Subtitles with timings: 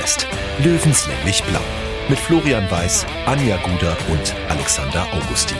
[0.00, 0.26] Bergfest.
[0.64, 1.60] Löwenslänglich blau.
[2.08, 5.58] Mit Florian Weiß, Anja Guder und Alexander Augustin.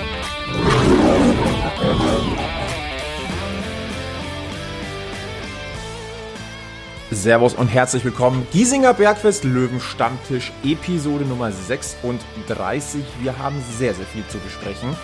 [7.11, 8.47] Servus und herzlich willkommen.
[8.51, 13.05] Giesinger Bergfest Löwen Stammtisch Episode Nummer 36.
[13.21, 14.97] Wir haben sehr, sehr viel zu besprechen.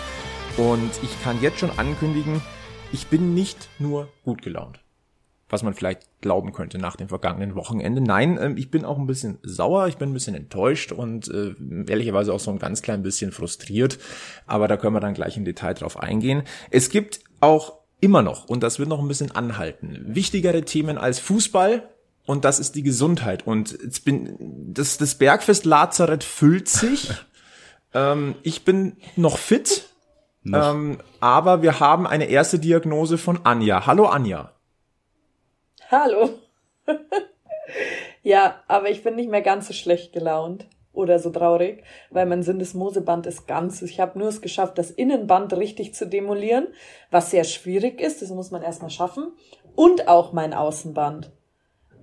[0.57, 2.41] Und ich kann jetzt schon ankündigen,
[2.91, 4.79] ich bin nicht nur gut gelaunt.
[5.49, 8.01] Was man vielleicht glauben könnte nach dem vergangenen Wochenende.
[8.01, 11.55] Nein, ähm, ich bin auch ein bisschen sauer, ich bin ein bisschen enttäuscht und äh,
[11.87, 13.97] ehrlicherweise auch so ein ganz klein bisschen frustriert.
[14.45, 16.43] Aber da können wir dann gleich im Detail drauf eingehen.
[16.69, 21.19] Es gibt auch immer noch, und das wird noch ein bisschen anhalten, wichtigere Themen als
[21.19, 21.89] Fußball,
[22.27, 23.47] und das ist die Gesundheit.
[23.47, 24.35] Und jetzt bin,
[24.73, 27.09] das, das Bergfest Lazarett füllt sich.
[27.93, 29.85] ähm, ich bin noch fit.
[30.45, 33.85] Ähm, aber wir haben eine erste Diagnose von Anja.
[33.85, 34.51] Hallo Anja.
[35.89, 36.29] Hallo.
[38.21, 42.43] ja, aber ich bin nicht mehr ganz so schlecht gelaunt oder so traurig, weil mein
[42.43, 43.81] Syndesmoseband ist ganz.
[43.81, 46.67] Ich habe nur es geschafft, das Innenband richtig zu demolieren,
[47.09, 48.21] was sehr schwierig ist.
[48.21, 49.31] Das muss man erstmal schaffen.
[49.75, 51.31] Und auch mein Außenband.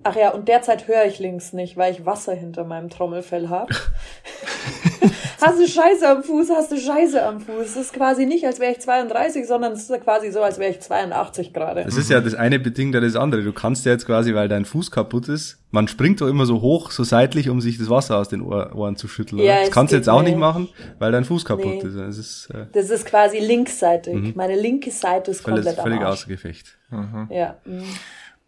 [0.07, 3.73] Ach ja, und derzeit höre ich links nicht, weil ich Wasser hinter meinem Trommelfell habe.
[5.41, 7.65] hast du Scheiße am Fuß, hast du Scheiße am Fuß.
[7.65, 10.69] Es ist quasi nicht, als wäre ich 32, sondern es ist quasi so, als wäre
[10.69, 11.83] ich 82 gerade.
[11.85, 13.41] Das ist ja das eine bedingt ja das andere.
[13.41, 16.61] Du kannst ja jetzt quasi, weil dein Fuß kaputt ist, man springt doch immer so
[16.61, 19.41] hoch, so seitlich, um sich das Wasser aus den Ohr Ohren zu schütteln.
[19.41, 20.69] Ja, das kannst du jetzt auch nicht machen,
[20.99, 21.89] weil dein Fuß kaputt nee.
[21.89, 21.97] ist.
[21.97, 24.13] Das ist, äh das ist quasi linksseitig.
[24.13, 24.33] Mhm.
[24.35, 26.77] Meine linke Seite ist völlig, komplett völlig außer Gefecht.
[26.91, 27.27] Mhm.
[27.31, 27.55] Ja.
[27.65, 27.85] Mhm.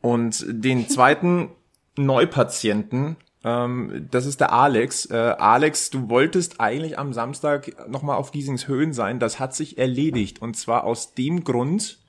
[0.07, 1.49] Und den zweiten
[1.97, 5.07] Neupatienten, ähm, das ist der Alex.
[5.11, 9.19] Äh, Alex, du wolltest eigentlich am Samstag nochmal auf Giesings Höhen sein.
[9.19, 10.41] Das hat sich erledigt.
[10.41, 11.99] Und zwar aus dem Grund,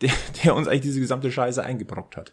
[0.00, 0.12] der,
[0.44, 2.32] der uns eigentlich diese gesamte Scheiße eingebrockt hat.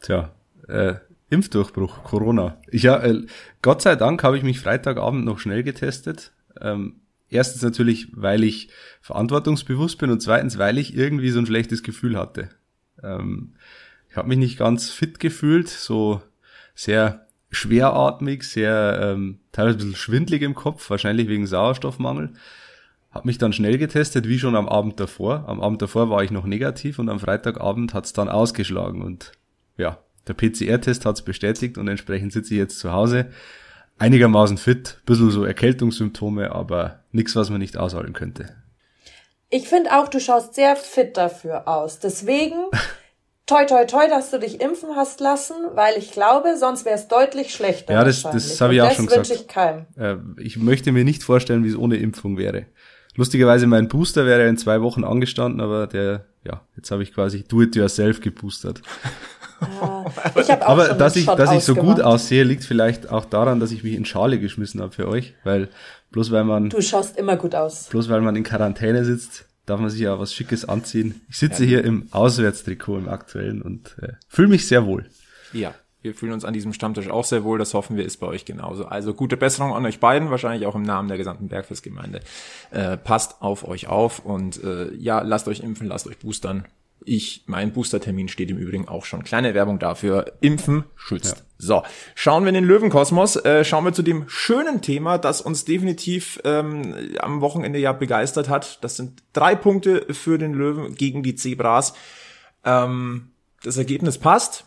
[0.00, 0.30] Tja,
[0.68, 0.94] äh,
[1.30, 2.60] Impfdurchbruch, Corona.
[2.70, 3.26] Ja, äh,
[3.60, 6.32] Gott sei Dank habe ich mich Freitagabend noch schnell getestet.
[6.60, 8.68] Ähm, erstens natürlich, weil ich
[9.00, 12.50] verantwortungsbewusst bin und zweitens, weil ich irgendwie so ein schlechtes Gefühl hatte.
[13.02, 13.56] Ähm,
[14.14, 16.22] ich habe mich nicht ganz fit gefühlt, so
[16.76, 22.32] sehr schweratmig, sehr ähm, teilweise ein bisschen schwindlig im Kopf, wahrscheinlich wegen Sauerstoffmangel.
[23.10, 25.48] Hab mich dann schnell getestet, wie schon am Abend davor.
[25.48, 29.32] Am Abend davor war ich noch negativ und am Freitagabend hat's dann ausgeschlagen und
[29.76, 29.98] ja,
[30.28, 33.30] der PCR-Test hat's bestätigt und entsprechend sitze ich jetzt zu Hause
[33.98, 38.54] einigermaßen fit, bisschen so Erkältungssymptome, aber nichts, was man nicht aushalten könnte.
[39.50, 41.98] Ich finde auch, du schaust sehr fit dafür aus.
[41.98, 42.54] Deswegen
[43.46, 47.08] toi toi toi, dass du dich impfen hast lassen, weil ich glaube, sonst wäre es
[47.08, 47.92] deutlich schlechter.
[47.92, 49.30] Ja, das, das habe ich auch schon gesagt.
[49.30, 49.86] Ich, keinem.
[49.96, 52.66] Äh, ich möchte mir nicht vorstellen, wie es ohne Impfung wäre.
[53.16, 57.44] Lustigerweise mein Booster wäre in zwei Wochen angestanden, aber der, ja, jetzt habe ich quasi
[57.44, 58.82] do it yourself geboostert.
[59.60, 60.04] Ah,
[60.34, 63.24] ich hab auch aber schon dass ich, dass ich so gut aussehe, liegt vielleicht auch
[63.24, 65.68] daran, dass ich mich in Schale geschmissen habe für euch, weil
[66.10, 67.86] bloß weil man du schaust immer gut aus.
[67.90, 71.20] Bloß weil man in Quarantäne sitzt, darf man sich ja was Schickes anziehen.
[71.28, 71.68] Ich sitze ja.
[71.68, 75.08] hier im Auswärtstrikot im aktuellen und äh, fühle mich sehr wohl.
[75.52, 77.58] Ja, wir fühlen uns an diesem Stammtisch auch sehr wohl.
[77.58, 78.84] Das hoffen wir ist bei euch genauso.
[78.84, 82.20] Also gute Besserung an euch beiden, wahrscheinlich auch im Namen der gesamten Bergfestgemeinde.
[82.70, 86.66] Äh, passt auf euch auf und äh, ja, lasst euch impfen, lasst euch boostern.
[87.06, 89.24] Ich, mein Boostertermin steht im Übrigen auch schon.
[89.24, 90.32] Kleine Werbung dafür.
[90.40, 91.38] Impfen schützt.
[91.38, 91.42] Ja.
[91.64, 91.82] So,
[92.14, 93.36] schauen wir in den Löwenkosmos.
[93.36, 98.48] Äh, schauen wir zu dem schönen Thema, das uns definitiv ähm, am Wochenende ja begeistert
[98.48, 98.84] hat.
[98.84, 101.94] Das sind drei Punkte für den Löwen gegen die Zebras.
[102.64, 103.30] Ähm,
[103.62, 104.66] das Ergebnis passt.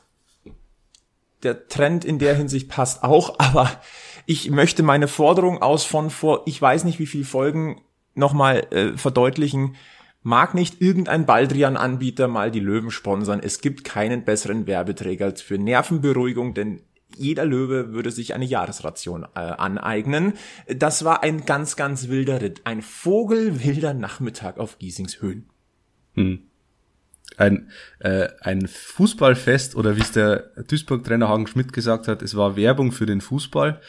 [1.44, 3.69] Der Trend in der Hinsicht passt auch, aber
[4.25, 7.81] ich möchte meine Forderung aus von vor, ich weiß nicht wie viel Folgen
[8.16, 9.75] nochmal äh, verdeutlichen
[10.28, 13.40] Mag nicht irgendein Baldrian-Anbieter mal die Löwen sponsern?
[13.41, 16.81] Es gibt keinen besseren Werbeträger für Nervenberuhigung, denn
[17.17, 20.33] jeder Löwe würde sich eine Jahresration äh, aneignen.
[20.67, 22.61] Das war ein ganz, ganz wilder Ritt.
[22.66, 25.49] Ein vogelwilder Nachmittag auf Giesings Höhen.
[26.14, 26.40] Hm.
[27.35, 27.69] Ein,
[27.99, 32.91] äh, ein Fußballfest oder wie es der Duisburg-Trainer Hagen Schmidt gesagt hat, es war Werbung
[32.91, 33.81] für den Fußball.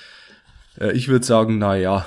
[0.78, 2.06] Äh, ich würde sagen, na ja,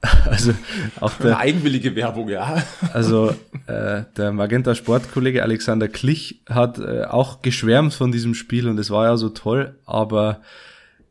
[0.26, 0.54] Also
[1.00, 2.62] auch der, Eine eigenwillige Werbung, ja.
[2.92, 3.34] Also
[3.66, 8.90] äh, der Magenta Sportkollege Alexander Klich hat äh, auch geschwärmt von diesem Spiel und es
[8.90, 10.42] war ja so toll, aber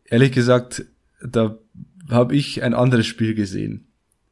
[0.05, 0.85] ehrlich gesagt,
[1.21, 1.57] da
[2.09, 3.87] habe ich ein anderes Spiel gesehen.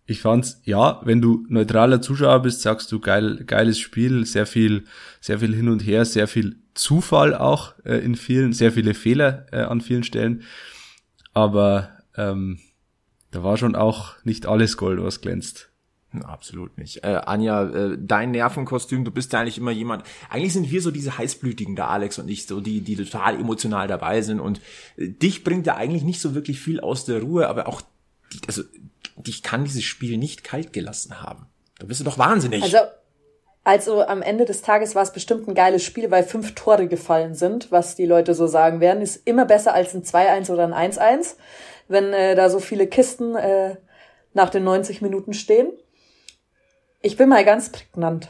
[0.07, 4.85] Ich fand's, ja, wenn du neutraler Zuschauer bist, sagst du geil, geiles Spiel, sehr viel,
[5.19, 9.47] sehr viel hin und her, sehr viel Zufall auch äh, in vielen, sehr viele Fehler
[9.51, 10.43] äh, an vielen Stellen.
[11.33, 12.59] Aber ähm,
[13.35, 15.69] da war schon auch nicht alles Gold, was glänzt.
[16.23, 17.03] Absolut nicht.
[17.03, 20.03] Äh, Anja, äh, dein Nervenkostüm, du bist ja eigentlich immer jemand.
[20.29, 23.89] Eigentlich sind wir so diese heißblütigen, der Alex und ich, so die, die total emotional
[23.89, 24.39] dabei sind.
[24.39, 24.61] Und
[24.95, 27.81] äh, dich bringt ja eigentlich nicht so wirklich viel aus der Ruhe, aber auch,
[28.31, 28.63] die, also
[29.17, 31.47] dich kann dieses Spiel nicht kalt gelassen haben.
[31.79, 32.63] Du bist doch wahnsinnig.
[32.63, 32.77] Also,
[33.65, 37.35] also am Ende des Tages war es bestimmt ein geiles Spiel, weil fünf Tore gefallen
[37.35, 39.01] sind, was die Leute so sagen werden.
[39.01, 41.35] Ist immer besser als ein 2-1 oder ein 1-1,
[41.87, 43.75] wenn äh, da so viele Kisten äh,
[44.33, 45.71] nach den 90 Minuten stehen.
[47.01, 48.29] Ich bin mal ganz prägnant.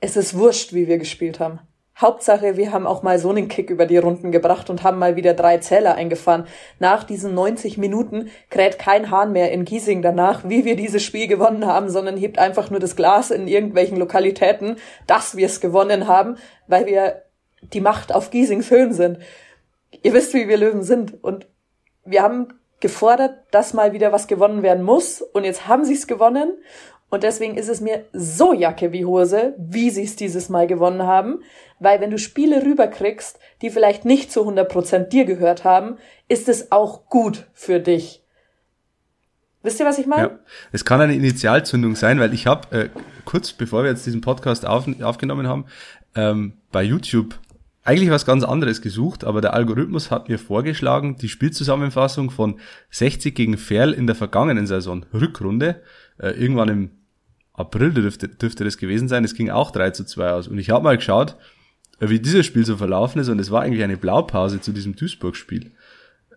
[0.00, 1.60] Es ist wurscht, wie wir gespielt haben.
[2.00, 5.16] Hauptsache, wir haben auch mal so einen Kick über die Runden gebracht und haben mal
[5.16, 6.46] wieder drei Zähler eingefahren.
[6.78, 11.26] Nach diesen 90 Minuten kräht kein Hahn mehr in Giesing danach, wie wir dieses Spiel
[11.26, 16.08] gewonnen haben, sondern hebt einfach nur das Glas in irgendwelchen Lokalitäten, dass wir es gewonnen
[16.08, 16.36] haben,
[16.66, 17.24] weil wir
[17.60, 19.18] die Macht auf Giesings Höhen sind.
[20.02, 21.22] Ihr wisst, wie wir Löwen sind.
[21.22, 21.46] Und
[22.04, 22.48] wir haben
[22.80, 25.22] gefordert, dass mal wieder was gewonnen werden muss.
[25.22, 26.54] Und jetzt haben sie es gewonnen.
[27.10, 31.02] Und deswegen ist es mir so Jacke wie Hose, wie sie es dieses Mal gewonnen
[31.02, 31.40] haben.
[31.78, 35.96] Weil wenn du Spiele rüberkriegst, die vielleicht nicht zu 100% dir gehört haben,
[36.28, 38.22] ist es auch gut für dich.
[39.62, 40.28] Wisst ihr, was ich meine?
[40.28, 40.38] Ja,
[40.72, 42.88] es kann eine Initialzündung sein, weil ich habe äh,
[43.26, 45.66] kurz bevor wir jetzt diesen Podcast auf, aufgenommen haben,
[46.14, 47.34] ähm, bei YouTube
[47.90, 52.60] eigentlich was ganz anderes gesucht, aber der Algorithmus hat mir vorgeschlagen, die Spielzusammenfassung von
[52.90, 55.82] 60 gegen Ferl in der vergangenen Saison, Rückrunde,
[56.18, 56.90] äh, irgendwann im
[57.52, 60.46] April dürfte, dürfte das gewesen sein, es ging auch 3 zu 2 aus.
[60.46, 61.36] Und ich habe mal geschaut,
[61.98, 64.94] äh, wie dieses Spiel so verlaufen ist und es war eigentlich eine Blaupause zu diesem
[64.94, 65.72] Duisburg-Spiel.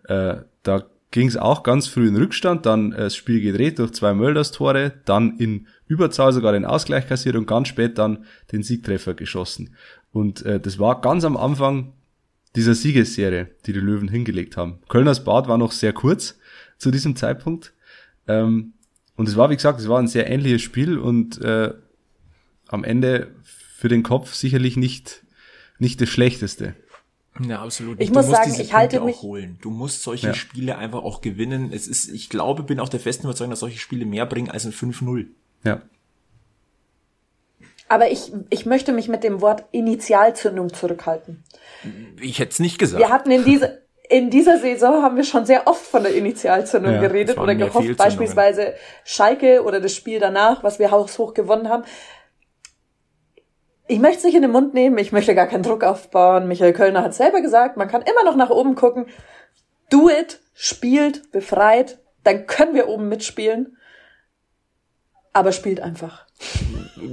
[0.08, 3.92] Äh, da ging es auch ganz früh in Rückstand, dann äh, das Spiel gedreht durch
[3.92, 9.14] zwei Mölders-Tore, dann in Überzahl sogar den Ausgleich kassiert und ganz spät dann den Siegtreffer
[9.14, 9.76] geschossen.
[10.14, 11.92] Und äh, das war ganz am Anfang
[12.54, 14.78] dieser Siegesserie, die die Löwen hingelegt haben.
[14.88, 16.38] Kölners Bad war noch sehr kurz
[16.78, 17.74] zu diesem Zeitpunkt.
[18.28, 18.74] Ähm,
[19.16, 21.74] und es war, wie gesagt, es war ein sehr ähnliches Spiel und äh,
[22.68, 25.24] am Ende für den Kopf sicherlich nicht,
[25.80, 26.76] nicht das Schlechteste.
[27.40, 28.00] Ja, absolut.
[28.00, 29.58] Ich du muss sagen, ich halte mich holen.
[29.62, 30.34] Du musst solche ja.
[30.34, 31.72] Spiele einfach auch gewinnen.
[31.72, 34.64] Es ist, ich glaube, bin auch der festen Überzeugung, dass solche Spiele mehr bringen als
[34.64, 35.26] ein 5-0.
[35.64, 35.82] Ja.
[37.88, 41.44] Aber ich, ich möchte mich mit dem Wort Initialzündung zurückhalten.
[42.20, 42.98] Ich hätte es nicht gesagt.
[42.98, 43.78] Wir hatten in dieser,
[44.08, 47.96] in dieser Saison haben wir schon sehr oft von der Initialzündung ja, geredet oder gehofft,
[47.96, 51.84] beispielsweise Schalke oder das Spiel danach, was wir haushoch gewonnen haben.
[53.86, 56.48] Ich möchte es nicht in den Mund nehmen, ich möchte gar keinen Druck aufbauen.
[56.48, 59.06] Michael Kölner hat selber gesagt, man kann immer noch nach oben gucken.
[59.90, 63.76] Do it, spielt, befreit, dann können wir oben mitspielen.
[65.34, 66.24] Aber spielt einfach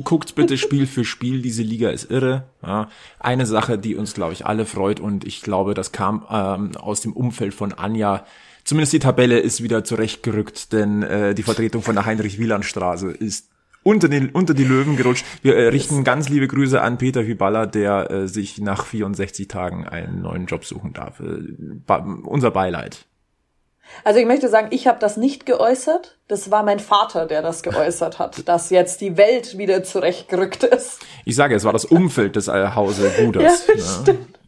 [0.04, 2.46] guckt bitte Spiel für Spiel, diese Liga ist irre.
[2.62, 2.90] Ja,
[3.20, 7.02] eine Sache, die uns, glaube ich, alle freut und ich glaube, das kam ähm, aus
[7.02, 8.26] dem Umfeld von Anja.
[8.64, 13.50] Zumindest die Tabelle ist wieder zurechtgerückt, denn äh, die Vertretung von der Heinrich-Wieland-Straße ist
[13.84, 15.26] unter, den, unter die Löwen gerutscht.
[15.42, 19.88] Wir äh, richten ganz liebe Grüße an Peter Hüballer, der äh, sich nach 64 Tagen
[19.88, 21.20] einen neuen Job suchen darf.
[21.20, 21.94] Äh,
[22.24, 23.08] unser Beileid.
[24.04, 26.18] Also ich möchte sagen, ich habe das nicht geäußert.
[26.28, 31.00] Das war mein Vater, der das geäußert hat, dass jetzt die Welt wieder zurechtgerückt ist.
[31.26, 33.68] Ich sage, es war das Umfeld des Hause Guders.
[33.68, 34.41] ja, stimmt.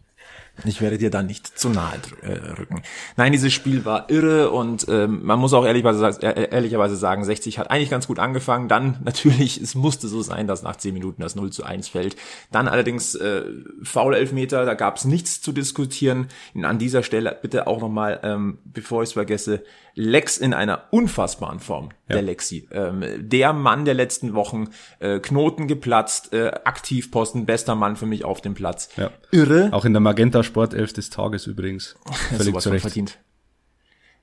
[0.65, 2.83] Ich werde dir da nicht zu nahe äh, rücken.
[3.17, 7.57] Nein, dieses Spiel war irre und ähm, man muss auch ehrlicherweise, äh, ehrlicherweise sagen, 60
[7.57, 8.67] hat eigentlich ganz gut angefangen.
[8.67, 12.15] Dann natürlich, es musste so sein, dass nach 10 Minuten das 0 zu 1 fällt.
[12.51, 13.43] Dann allerdings äh,
[13.81, 16.27] faul Elfmeter, da gab es nichts zu diskutieren.
[16.53, 19.63] Und an dieser Stelle bitte auch nochmal, ähm, bevor ich es vergesse,
[19.95, 22.15] Lex in einer unfassbaren Form, ja.
[22.15, 22.67] der Lexi.
[22.71, 24.69] Ähm, der Mann der letzten Wochen,
[24.99, 28.89] äh, Knoten geplatzt, äh, Aktivposten, bester Mann für mich auf dem Platz.
[28.97, 29.11] Ja.
[29.31, 29.69] Irre.
[29.71, 31.95] Auch in der Magenta Sportelf des Tages übrigens.
[32.29, 33.19] Völlig Sowas von verdient.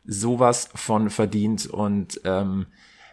[0.04, 2.66] Sowas von verdient und ähm,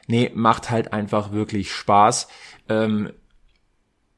[0.08, 2.28] nee, macht halt einfach wirklich Spaß.
[2.70, 3.12] Ähm,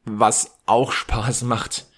[0.05, 1.88] was auch Spaß macht,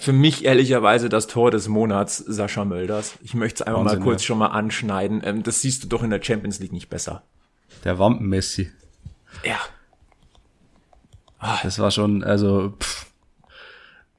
[0.00, 3.18] für mich ehrlicherweise das Tor des Monats, Sascha Mölders.
[3.22, 4.26] Ich möchte es einfach Wahnsinn, mal kurz ja.
[4.28, 5.20] schon mal anschneiden.
[5.22, 7.22] Ähm, das siehst du doch in der Champions League nicht besser.
[7.84, 8.72] Der Wampen-Messi.
[9.44, 9.58] Ja.
[11.62, 13.06] Das war schon, also, pff,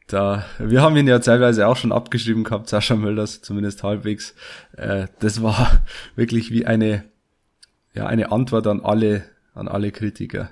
[0.05, 4.35] da, wir haben ihn ja teilweise auch schon abgeschrieben gehabt, Sascha Mölders, zumindest halbwegs.
[4.77, 5.81] Äh, das war
[6.15, 7.05] wirklich wie eine,
[7.95, 9.23] ja, eine Antwort an alle,
[9.55, 10.51] an alle Kritiker.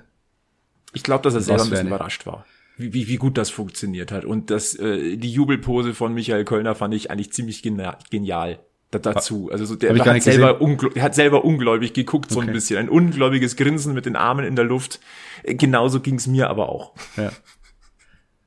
[0.92, 2.44] Ich glaube, dass er selber ein bisschen überrascht war
[2.80, 4.24] wie, wie, wie gut das funktioniert hat.
[4.24, 8.58] Und das, äh, die Jubelpose von Michael Kölner fand ich eigentlich ziemlich genial
[8.90, 9.50] dazu.
[9.52, 10.58] Also so, der, der hat, selber
[10.94, 12.48] der hat selber ungläubig geguckt, so okay.
[12.48, 12.78] ein bisschen.
[12.78, 15.00] Ein ungläubiges Grinsen mit den Armen in der Luft.
[15.42, 16.94] Äh, genauso ging's mir aber auch.
[17.16, 17.32] Ja.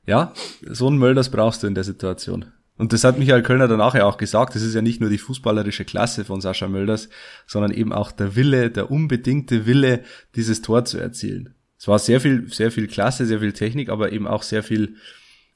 [0.05, 0.33] ja,
[0.69, 2.45] so ein Mölders brauchst du in der Situation.
[2.75, 5.19] Und das hat Michael Kölner danach ja auch gesagt, das ist ja nicht nur die
[5.19, 7.07] fußballerische Klasse von Sascha Mölders,
[7.45, 10.03] sondern eben auch der Wille, der unbedingte Wille,
[10.35, 11.53] dieses Tor zu erzielen.
[11.83, 14.95] Es war sehr viel, sehr viel Klasse, sehr viel Technik, aber eben auch sehr viel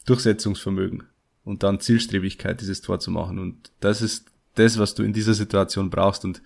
[0.05, 1.03] Durchsetzungsvermögen
[1.45, 3.39] und dann Zielstrebigkeit, dieses Tor zu machen.
[3.39, 6.25] Und das ist das, was du in dieser Situation brauchst.
[6.25, 6.41] Und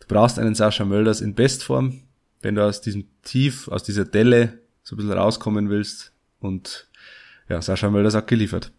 [0.00, 2.02] du brauchst einen Sascha Mölders in Bestform,
[2.42, 6.12] wenn du aus diesem Tief, aus dieser Delle so ein bisschen rauskommen willst.
[6.38, 6.86] Und
[7.48, 8.72] ja, Sascha Mölders hat geliefert.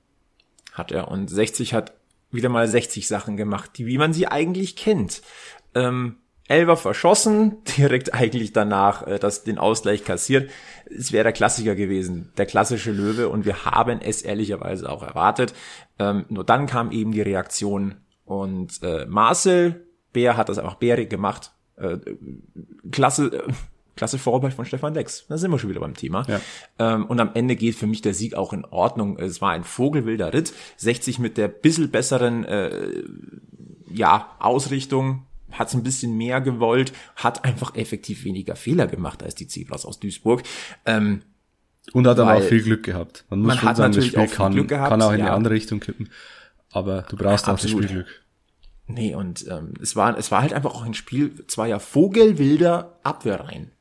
[0.73, 1.07] Hat er.
[1.07, 1.91] Und 60 hat
[2.29, 5.23] wieder mal 60 Sachen gemacht, die, wie man sie eigentlich kennt.
[5.73, 10.49] Ähm, Elber verschossen, direkt eigentlich danach äh, das, den Ausgleich kassiert.
[10.85, 15.53] Es wäre der Klassiker gewesen, der klassische Löwe und wir haben es ehrlicherweise auch erwartet.
[15.99, 17.95] Ähm, nur dann kam eben die Reaktion
[18.25, 21.51] und äh, Marcel Bär hat das einfach bärig gemacht.
[21.75, 21.97] Äh,
[22.91, 23.51] klasse, äh,
[23.95, 25.25] klasse Vorarbeit von Stefan Lex.
[25.27, 26.25] Da sind wir schon wieder beim Thema.
[26.27, 26.39] Ja.
[26.77, 29.17] Ähm, und am Ende geht für mich der Sieg auch in Ordnung.
[29.17, 30.53] Es war ein vogelwilder Ritt.
[30.77, 33.03] 60 mit der bissel besseren äh,
[33.91, 39.35] ja, Ausrichtung hat es ein bisschen mehr gewollt, hat einfach effektiv weniger Fehler gemacht als
[39.35, 40.43] die Zebras aus Duisburg.
[40.85, 41.21] Ähm,
[41.91, 43.25] und hat aber auch viel Glück gehabt.
[43.29, 45.25] Man muss man schon sagen, das Spiel kann, kann auch in ja.
[45.25, 46.09] eine andere Richtung kippen.
[46.71, 48.07] Aber du brauchst auch das Spielglück.
[48.87, 53.71] Nee, und ähm, es war es war halt einfach auch ein Spiel zweier vogelwilder Abwehrreihen.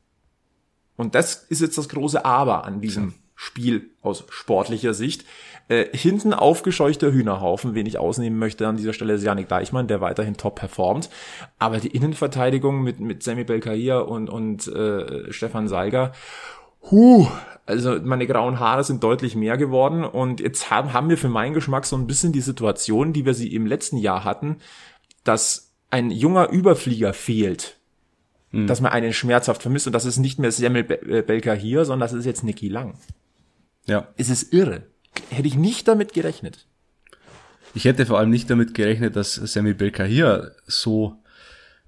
[0.97, 5.25] Und das ist jetzt das große Aber an diesem Spiel aus sportlicher Sicht.
[5.73, 10.02] Äh, hinten aufgescheuchter Hühnerhaufen, wen ich ausnehmen möchte an dieser Stelle ist Janik Deichmann, der
[10.02, 11.09] weiterhin top performt.
[11.59, 16.12] Aber die Innenverteidigung mit, mit Sammy Belkahir und, und äh, Stefan Seiger,
[16.91, 17.26] huh,
[17.64, 21.55] also meine grauen Haare sind deutlich mehr geworden und jetzt haben, haben wir für meinen
[21.55, 24.57] Geschmack so ein bisschen die Situation, die wir sie im letzten Jahr hatten,
[25.25, 27.79] dass ein junger Überflieger fehlt,
[28.50, 28.67] hm.
[28.67, 32.00] dass man einen schmerzhaft vermisst und das ist nicht mehr Semmel äh, Belka hier, sondern
[32.00, 32.99] das ist jetzt Niki Lang.
[33.87, 34.09] Ja.
[34.19, 34.92] Es ist irre.
[35.31, 36.66] Hätte ich nicht damit gerechnet.
[37.75, 41.16] Ich hätte vor allem nicht damit gerechnet, dass Sammy Belka hier so,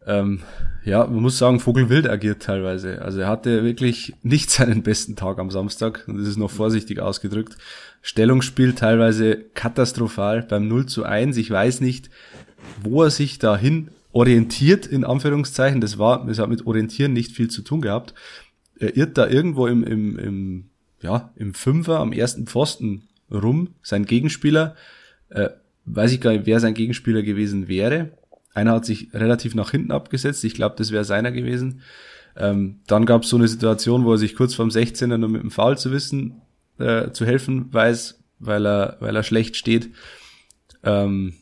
[0.07, 0.43] ähm,
[0.85, 3.03] ja, man muss sagen, Vogelwild agiert teilweise.
[3.03, 7.01] Also er hatte wirklich nicht seinen besten Tag am Samstag und das ist noch vorsichtig
[7.01, 7.57] ausgedrückt.
[8.01, 11.37] Stellungsspiel teilweise katastrophal beim 0 zu 1.
[11.37, 12.11] Ich weiß nicht,
[12.83, 15.81] wo er sich dahin orientiert, in Anführungszeichen.
[15.81, 18.15] Das war, das hat mit Orientieren nicht viel zu tun gehabt.
[18.79, 20.71] Er irrt da irgendwo im, im, im,
[21.03, 23.75] ja, im Fünfer am ersten Pfosten rum.
[23.83, 24.77] Sein Gegenspieler,
[25.31, 25.51] äh,
[25.85, 28.11] weiß ich gar nicht, wer sein Gegenspieler gewesen wäre.
[28.55, 30.45] Einer hat sich relativ nach hinten abgesetzt.
[30.45, 31.83] Ich glaube, das wäre seiner gewesen.
[32.37, 35.43] Ähm, dann gab es so eine Situation, wo er sich kurz vorm 16er nur mit
[35.43, 36.41] dem Foul zu wissen,
[36.79, 39.91] äh, zu helfen weiß, weil er, weil er schlecht steht.
[40.83, 41.35] Ähm,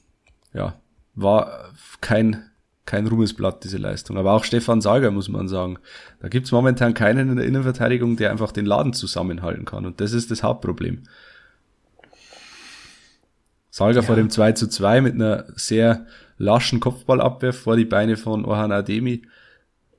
[0.52, 0.80] ja,
[1.14, 2.44] war kein,
[2.84, 4.16] kein Ruhmesblatt, diese Leistung.
[4.18, 5.78] Aber auch Stefan Sager, muss man sagen.
[6.20, 9.86] Da gibt's momentan keinen in der Innenverteidigung, der einfach den Laden zusammenhalten kann.
[9.86, 11.04] Und das ist das Hauptproblem.
[13.72, 14.06] Salga ja.
[14.06, 16.06] vor dem 2 zu 2 mit einer sehr
[16.38, 19.22] laschen Kopfballabwehr vor die Beine von Orhan Ademi,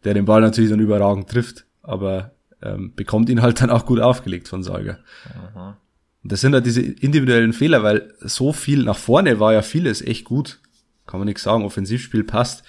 [0.06, 4.00] der den Ball natürlich dann überragend trifft, aber ähm, bekommt ihn halt dann auch gut
[4.00, 5.00] aufgelegt von Salga.
[6.24, 10.01] Und das sind halt diese individuellen Fehler, weil so viel nach vorne war ja vieles
[10.01, 10.62] echt gut
[11.06, 12.63] kann man nichts sagen, Offensivspiel passt.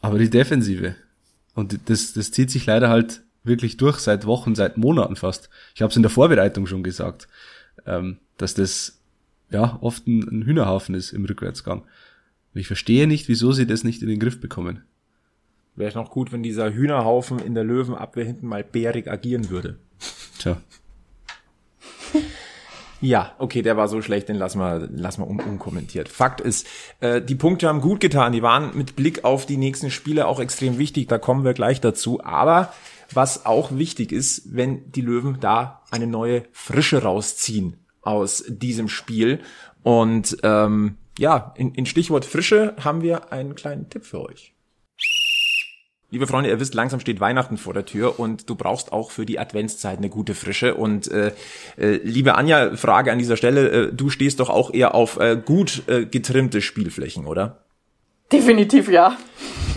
[0.00, 0.94] Aber die Defensive,
[1.54, 5.48] und das, das zieht sich leider halt wirklich durch seit Wochen, seit Monaten fast.
[5.74, 7.28] Ich habe es in der Vorbereitung schon gesagt,
[7.86, 8.97] ähm, dass das
[9.50, 11.80] ja oft ein, ein Hühnerhaufen ist im Rückwärtsgang.
[12.54, 14.82] Und ich verstehe nicht, wieso sie das nicht in den Griff bekommen.
[15.76, 19.78] Wäre noch gut, wenn dieser Hühnerhaufen in der Löwenabwehr hinten mal bärig agieren würde.
[20.38, 20.60] Tja.
[23.00, 26.08] Ja, okay, der war so schlecht, den lassen wir, lassen wir un unkommentiert.
[26.08, 26.66] Fakt ist,
[26.98, 28.32] äh, die Punkte haben gut getan.
[28.32, 31.06] Die waren mit Blick auf die nächsten Spiele auch extrem wichtig.
[31.06, 32.24] Da kommen wir gleich dazu.
[32.24, 32.72] Aber
[33.12, 37.76] was auch wichtig ist, wenn die Löwen da eine neue Frische rausziehen
[38.08, 39.40] aus diesem Spiel.
[39.82, 44.54] Und ähm, ja, in, in Stichwort Frische haben wir einen kleinen Tipp für euch.
[46.10, 49.26] Liebe Freunde, ihr wisst, langsam steht Weihnachten vor der Tür und du brauchst auch für
[49.26, 50.74] die Adventszeit eine gute Frische.
[50.74, 51.32] Und äh,
[51.76, 55.36] äh, liebe Anja, Frage an dieser Stelle, äh, du stehst doch auch eher auf äh,
[55.36, 57.62] gut äh, getrimmte Spielflächen, oder?
[58.32, 59.16] Definitiv ja.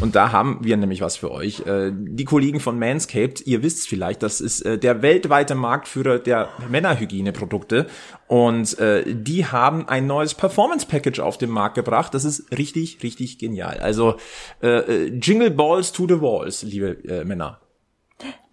[0.01, 1.65] Und da haben wir nämlich was für euch.
[1.67, 6.49] Äh, die Kollegen von Manscaped, ihr wisst vielleicht, das ist äh, der weltweite Marktführer der
[6.69, 7.85] Männerhygieneprodukte.
[8.27, 12.13] Und äh, die haben ein neues Performance Package auf den Markt gebracht.
[12.13, 13.77] Das ist richtig, richtig genial.
[13.79, 14.15] Also
[14.61, 17.59] Jingle Balls to the Walls, liebe Männer.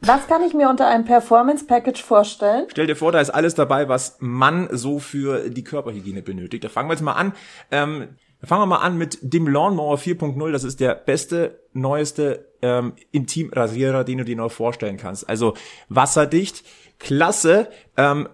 [0.00, 2.67] Was kann ich mir unter einem Performance Package vorstellen?
[2.71, 6.64] Stell dir vor, da ist alles dabei, was man so für die Körperhygiene benötigt.
[6.64, 7.33] Da fangen wir jetzt mal an.
[7.71, 8.09] Ähm,
[8.42, 10.52] Fangen wir mal an mit dem Lawnmower 4.0.
[10.52, 15.28] Das ist der beste, neueste ähm, Intimrasierer, den du dir noch vorstellen kannst.
[15.28, 15.54] Also
[15.88, 16.64] wasserdicht,
[16.99, 17.68] klasse.
[17.97, 18.28] Ähm,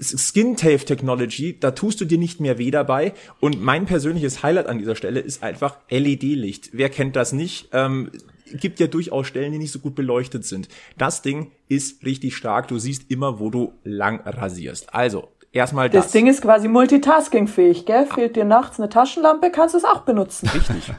[0.00, 3.14] Skin Tape Technology, da tust du dir nicht mehr weh dabei.
[3.40, 6.70] Und mein persönliches Highlight an dieser Stelle ist einfach LED-Licht.
[6.72, 7.70] Wer kennt das nicht?
[7.72, 8.10] Ähm,
[8.52, 10.68] gibt ja durchaus Stellen, die nicht so gut beleuchtet sind.
[10.96, 12.68] Das Ding ist richtig stark.
[12.68, 14.94] Du siehst immer, wo du lang rasierst.
[14.94, 16.06] Also, erstmal das.
[16.06, 18.06] Das Ding ist quasi multitaskingfähig, gell?
[18.06, 20.48] Fehlt dir nachts eine Taschenlampe, kannst du es auch benutzen.
[20.48, 20.92] Richtig.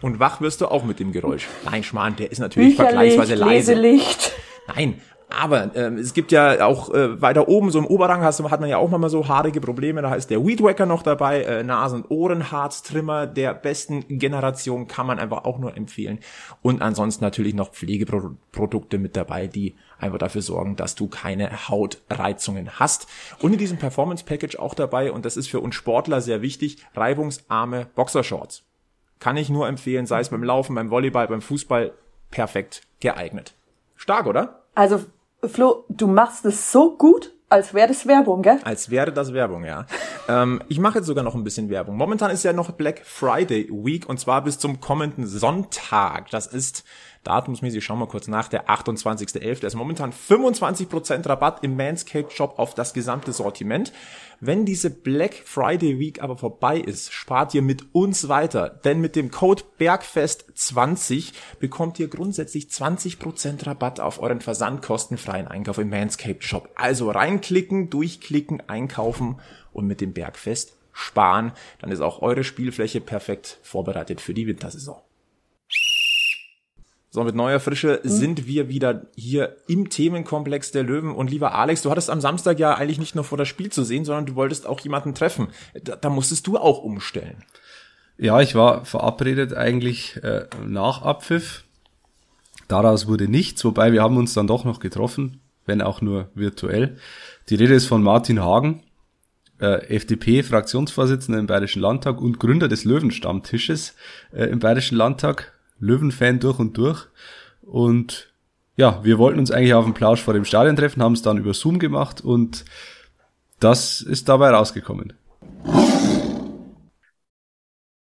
[0.00, 1.46] Und wach wirst du auch mit dem Geräusch.
[1.64, 3.74] Nein, Schmarrn, der ist natürlich vergleichsweise leise.
[3.74, 4.32] Leselicht.
[4.74, 5.00] Nein,
[5.32, 8.68] aber ähm, es gibt ja auch äh, weiter oben, so im Oberrang hast, hat man
[8.68, 10.02] ja auch mal so haarige Probleme.
[10.02, 15.18] Da ist der Weedwacker noch dabei, äh, Nasen- und Ohrenharztrimmer der besten Generation kann man
[15.18, 16.18] einfach auch nur empfehlen.
[16.62, 22.78] Und ansonsten natürlich noch Pflegeprodukte mit dabei, die einfach dafür sorgen, dass du keine Hautreizungen
[22.78, 23.06] hast.
[23.40, 26.84] Und in diesem Performance Package auch dabei, und das ist für uns Sportler sehr wichtig,
[26.94, 28.64] reibungsarme Boxershorts.
[29.18, 31.92] Kann ich nur empfehlen, sei es beim Laufen, beim Volleyball, beim Fußball,
[32.30, 33.54] perfekt geeignet.
[33.96, 34.62] Stark, oder?
[34.74, 35.04] Also
[35.44, 38.60] Flo, du machst es so gut, als wäre das Werbung, gell?
[38.62, 39.86] Als wäre das Werbung, ja.
[40.28, 41.96] ähm, ich mache jetzt sogar noch ein bisschen Werbung.
[41.96, 46.30] Momentan ist ja noch Black Friday Week und zwar bis zum kommenden Sonntag.
[46.30, 46.84] Das ist
[47.24, 49.60] datumsmäßig, schauen wir kurz nach, der 28.11.
[49.60, 53.92] Da ist momentan 25% Rabatt im Manscaped Shop auf das gesamte Sortiment.
[54.40, 59.14] Wenn diese Black Friday Week aber vorbei ist, spart ihr mit uns weiter, denn mit
[59.14, 66.70] dem Code Bergfest20 bekommt ihr grundsätzlich 20% Rabatt auf euren versandkostenfreien Einkauf im Manscaped Shop.
[66.74, 69.36] Also reinklicken, durchklicken, einkaufen
[69.72, 71.52] und mit dem Bergfest sparen.
[71.80, 75.00] Dann ist auch eure Spielfläche perfekt vorbereitet für die Wintersaison.
[77.14, 78.08] So, mit neuer Frische mhm.
[78.08, 81.14] sind wir wieder hier im Themenkomplex der Löwen.
[81.14, 83.84] Und lieber Alex, du hattest am Samstag ja eigentlich nicht nur vor das Spiel zu
[83.84, 85.48] sehen, sondern du wolltest auch jemanden treffen.
[85.84, 87.44] Da, da musstest du auch umstellen.
[88.16, 91.64] Ja, ich war verabredet eigentlich äh, nach Abpfiff.
[92.68, 96.96] Daraus wurde nichts, wobei wir haben uns dann doch noch getroffen, wenn auch nur virtuell.
[97.50, 98.84] Die Rede ist von Martin Hagen,
[99.60, 103.96] äh, FDP-Fraktionsvorsitzender im Bayerischen Landtag und Gründer des Löwenstammtisches
[104.32, 105.52] äh, im Bayerischen Landtag.
[105.82, 107.08] Löwen-Fan durch und durch.
[107.60, 108.32] Und
[108.76, 111.38] ja, wir wollten uns eigentlich auf dem Plausch vor dem Stadion treffen, haben es dann
[111.38, 112.64] über Zoom gemacht und
[113.60, 115.12] das ist dabei rausgekommen.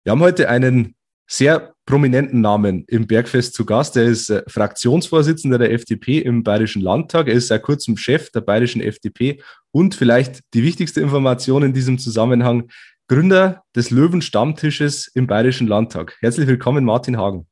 [0.05, 0.95] Wir haben heute einen
[1.27, 3.97] sehr prominenten Namen im Bergfest zu Gast.
[3.97, 7.29] Er ist äh, Fraktionsvorsitzender der FDP im Bayerischen Landtag.
[7.29, 11.99] Er ist seit kurzem Chef der Bayerischen FDP und vielleicht die wichtigste Information in diesem
[11.99, 12.71] Zusammenhang,
[13.09, 16.17] Gründer des Löwen-Stammtisches im Bayerischen Landtag.
[16.21, 17.50] Herzlich willkommen, Martin Hagen.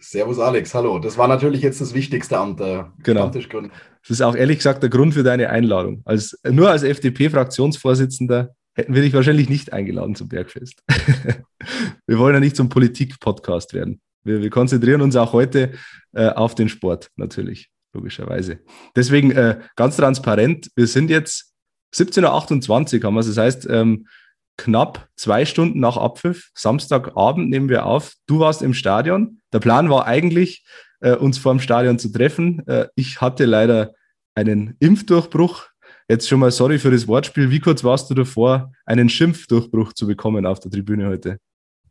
[0.00, 0.98] Servus Alex, hallo.
[0.98, 3.22] Das war natürlich jetzt das wichtigste Amt der genau.
[3.22, 3.72] Stammtischgründung.
[4.02, 6.02] Das ist auch ehrlich gesagt der Grund für deine Einladung.
[6.04, 10.82] Als, nur als FDP-Fraktionsvorsitzender hätten wir dich wahrscheinlich nicht eingeladen zum Bergfest.
[12.06, 14.00] wir wollen ja nicht zum Politik-Podcast werden.
[14.24, 15.72] Wir, wir, konzentrieren uns auch heute
[16.12, 18.60] äh, auf den Sport, natürlich, logischerweise.
[18.94, 21.52] Deswegen äh, ganz transparent, wir sind jetzt
[21.94, 23.26] 17.28 Uhr haben wir es.
[23.26, 24.06] Das heißt, ähm,
[24.62, 28.14] knapp zwei Stunden nach Abpfiff, Samstagabend nehmen wir auf.
[28.26, 29.40] Du warst im Stadion.
[29.52, 30.64] Der Plan war eigentlich,
[31.00, 32.66] äh, uns vor dem Stadion zu treffen.
[32.68, 33.92] Äh, ich hatte leider
[34.36, 35.64] einen Impfdurchbruch.
[36.08, 37.50] Jetzt schon mal sorry für das Wortspiel.
[37.50, 41.38] Wie kurz warst du davor, einen Schimpfdurchbruch zu bekommen auf der Tribüne heute?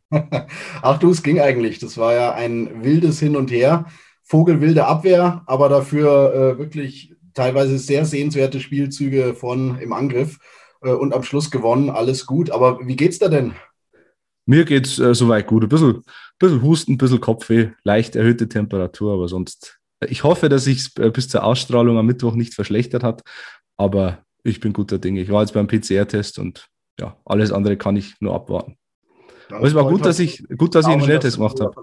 [0.81, 1.79] Ach du, es ging eigentlich.
[1.79, 3.85] Das war ja ein wildes Hin und Her.
[4.23, 10.37] Vogelwilde Abwehr, aber dafür äh, wirklich teilweise sehr sehenswerte Spielzüge von im Angriff
[10.81, 11.89] und am Schluss gewonnen.
[11.89, 12.49] Alles gut.
[12.49, 13.53] Aber wie geht's da denn?
[14.45, 15.63] Mir geht's äh, soweit gut.
[15.63, 16.03] Ein bisschen,
[16.39, 19.79] bisschen Husten, ein bisschen Kopfweh, leicht erhöhte Temperatur, aber sonst.
[19.99, 23.21] Äh, ich hoffe, dass sich äh, bis zur Ausstrahlung am Mittwoch nicht verschlechtert hat,
[23.77, 25.21] aber ich bin guter Dinge.
[25.21, 26.67] Ich war jetzt beim PCR-Test und
[26.99, 28.77] ja, alles andere kann ich nur abwarten.
[29.49, 31.73] aber es war gut, dass ich, gut, dass ich einen Schnelltest gemacht habe.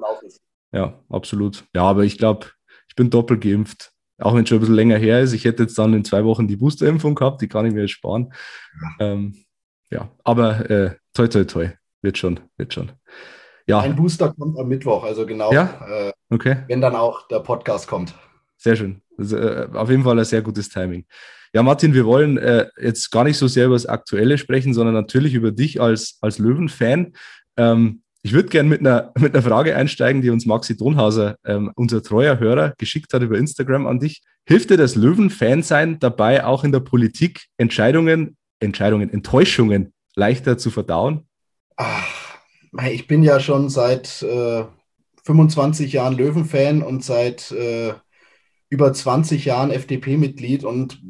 [0.73, 1.65] Ja, absolut.
[1.75, 2.49] Ja, aber ich glaube,
[2.89, 5.33] ich bin doppelt geimpft auch wenn es schon ein bisschen länger her ist.
[5.33, 7.93] Ich hätte jetzt dann in zwei Wochen die Boosterimpfung gehabt, die kann ich mir jetzt
[7.93, 8.33] sparen.
[8.81, 9.35] Ja, ähm,
[9.91, 10.11] ja.
[10.25, 11.69] aber äh, toi, toi, toi,
[12.03, 12.93] wird schon, wird schon.
[13.67, 13.81] Ja.
[13.81, 16.09] Ein Booster kommt am Mittwoch, also genau, ja?
[16.09, 16.65] äh, okay.
[16.69, 18.15] wenn dann auch der Podcast kommt.
[18.57, 19.03] Sehr schön.
[19.17, 21.05] Also, äh, auf jeden Fall ein sehr gutes Timing.
[21.53, 24.95] Ja, Martin, wir wollen äh, jetzt gar nicht so sehr über das Aktuelle sprechen, sondern
[24.95, 27.15] natürlich über dich als, als Löwen-Fan.
[27.57, 31.73] Ähm, ich würde gerne mit einer, mit einer Frage einsteigen, die uns Maxi Donhauser, ähm,
[31.77, 34.21] unser treuer Hörer, geschickt hat über Instagram an dich.
[34.47, 41.27] Hilft dir das Löwen-Fan-Sein dabei, auch in der Politik Entscheidungen, Entscheidungen, Enttäuschungen leichter zu verdauen?
[41.77, 42.37] Ach,
[42.91, 44.65] ich bin ja schon seit äh,
[45.25, 47.95] 25 Jahren Löwen-Fan und seit äh,
[48.69, 51.01] über 20 Jahren FDP-Mitglied und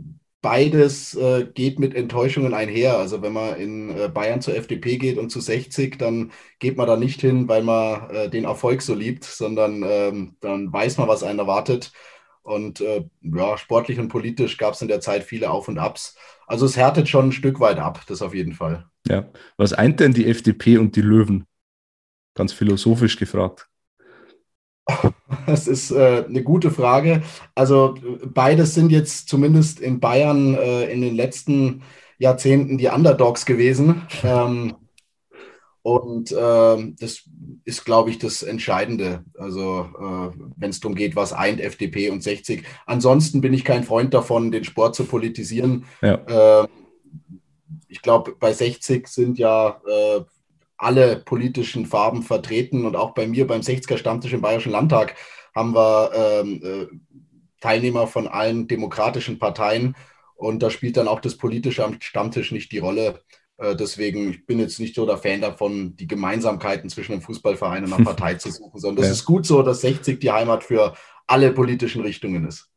[0.40, 2.96] beides äh, geht mit Enttäuschungen einher.
[2.98, 6.86] Also wenn man in äh, Bayern zur FDP geht und zu 60, dann geht man
[6.86, 11.08] da nicht hin, weil man äh, den Erfolg so liebt, sondern ähm, dann weiß man,
[11.08, 11.92] was einen erwartet.
[12.42, 16.16] Und äh, ja, sportlich und politisch gab es in der Zeit viele Auf und Abs.
[16.46, 18.86] Also es härtet schon ein Stück weit ab, das auf jeden Fall.
[19.06, 19.28] Ja.
[19.56, 21.46] Was eint denn die FDP und die Löwen?
[22.34, 23.68] Ganz philosophisch gefragt.
[25.46, 27.22] Das ist äh, eine gute Frage.
[27.54, 31.82] Also beides sind jetzt zumindest in Bayern äh, in den letzten
[32.18, 34.02] Jahrzehnten die Underdogs gewesen.
[34.22, 34.74] Ähm,
[35.82, 37.22] und äh, das
[37.64, 39.24] ist, glaube ich, das Entscheidende.
[39.38, 42.62] Also äh, wenn es darum geht, was eint FDP und 60.
[42.84, 45.86] Ansonsten bin ich kein Freund davon, den Sport zu politisieren.
[46.02, 46.62] Ja.
[46.62, 46.68] Äh,
[47.88, 50.20] ich glaube, bei 60 sind ja äh,
[50.78, 55.16] alle politischen Farben vertreten und auch bei mir beim 60er Stammtisch im Bayerischen Landtag
[55.54, 56.86] haben wir ähm, äh,
[57.60, 59.96] Teilnehmer von allen demokratischen Parteien
[60.36, 63.20] und da spielt dann auch das politische am Stammtisch nicht die Rolle.
[63.56, 67.84] Äh, deswegen, ich bin jetzt nicht so der Fan davon, die Gemeinsamkeiten zwischen einem Fußballverein
[67.84, 69.14] und einer Partei zu suchen, sondern es ja.
[69.14, 70.94] ist gut so, dass 60 die Heimat für
[71.26, 72.70] alle politischen Richtungen ist.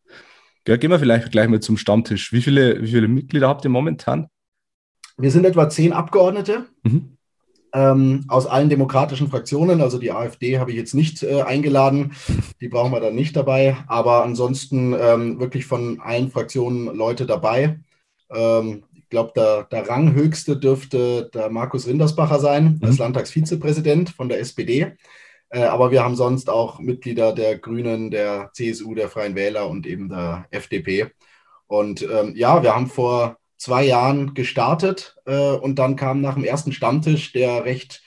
[0.67, 2.33] Ja, gehen wir vielleicht gleich mal zum Stammtisch.
[2.33, 4.27] Wie viele, wie viele Mitglieder habt ihr momentan?
[5.17, 6.65] Wir sind etwa zehn Abgeordnete.
[6.81, 7.17] Mhm
[7.73, 9.81] ähm, aus allen demokratischen Fraktionen.
[9.81, 12.13] Also die AfD habe ich jetzt nicht äh, eingeladen,
[12.59, 13.77] die brauchen wir dann nicht dabei.
[13.87, 17.79] Aber ansonsten ähm, wirklich von allen Fraktionen Leute dabei.
[18.31, 22.87] Ähm, ich glaube, der, der Ranghöchste dürfte der Markus Rindersbacher sein, mhm.
[22.87, 24.93] als Landtagsvizepräsident von der SPD.
[25.49, 29.85] Äh, aber wir haben sonst auch Mitglieder der Grünen, der CSU, der Freien Wähler und
[29.85, 31.11] eben der FDP.
[31.67, 36.43] Und ähm, ja, wir haben vor zwei Jahren gestartet äh, und dann kam nach dem
[36.43, 38.01] ersten Stammtisch, der recht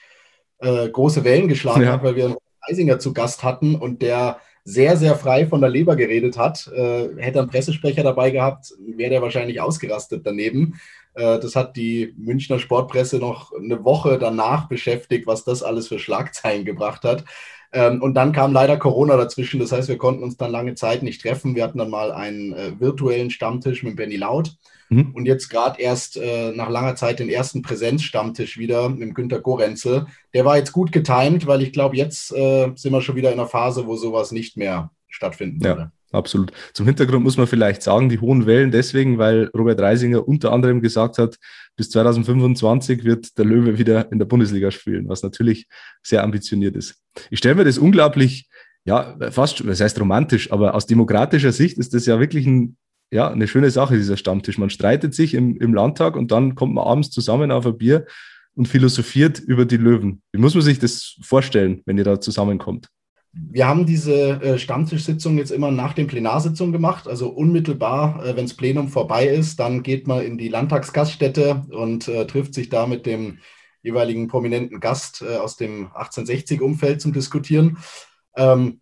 [0.59, 1.93] äh, große Wellen geschlagen ja.
[1.93, 5.71] hat, weil wir einen Eisinger zu Gast hatten und der sehr, sehr frei von der
[5.71, 6.67] Leber geredet hat.
[6.75, 10.81] Äh, hätte einen Pressesprecher dabei gehabt, wäre der wahrscheinlich ausgerastet daneben.
[11.15, 16.01] Äh, das hat die Münchner Sportpresse noch eine Woche danach beschäftigt, was das alles für
[16.01, 17.25] Schlagzeilen gebracht hat.
[17.73, 19.61] Ähm, und dann kam leider Corona dazwischen.
[19.61, 21.55] Das heißt, wir konnten uns dann lange Zeit nicht treffen.
[21.55, 24.57] Wir hatten dann mal einen äh, virtuellen Stammtisch mit Benny Laut.
[24.95, 25.11] Mhm.
[25.13, 30.07] Und jetzt gerade erst äh, nach langer Zeit den ersten Präsenzstammtisch wieder mit Günter Gorenzel.
[30.33, 33.39] Der war jetzt gut getimt, weil ich glaube, jetzt äh, sind wir schon wieder in
[33.39, 35.77] einer Phase, wo sowas nicht mehr stattfinden ja.
[35.77, 35.93] würde.
[36.13, 36.53] Absolut.
[36.73, 40.81] Zum Hintergrund muss man vielleicht sagen, die hohen Wellen deswegen, weil Robert Reisinger unter anderem
[40.81, 41.37] gesagt hat,
[41.77, 45.67] bis 2025 wird der Löwe wieder in der Bundesliga spielen, was natürlich
[46.05, 47.03] sehr ambitioniert ist.
[47.31, 48.49] Ich stelle mir das unglaublich,
[48.85, 52.77] ja, fast, was heißt romantisch, aber aus demokratischer Sicht ist das ja wirklich ein
[53.11, 54.59] ja, eine schöne Sache, dieser Stammtisch.
[54.59, 58.07] Man streitet sich im, im Landtag und dann kommt man abends zusammen auf ein Bier
[58.55, 60.23] und philosophiert über die Löwen.
[60.33, 62.89] Wie muss man sich das vorstellen, wenn ihr da zusammenkommt?
[63.33, 67.09] Wir haben diese äh, Stammtischsitzung jetzt immer nach den Plenarsitzungen gemacht.
[67.09, 72.07] Also unmittelbar, äh, wenn das Plenum vorbei ist, dann geht man in die Landtagsgaststätte und
[72.07, 73.39] äh, trifft sich da mit dem
[73.83, 77.79] jeweiligen prominenten Gast äh, aus dem 1860-Umfeld zum Diskutieren.
[78.37, 78.81] Ähm,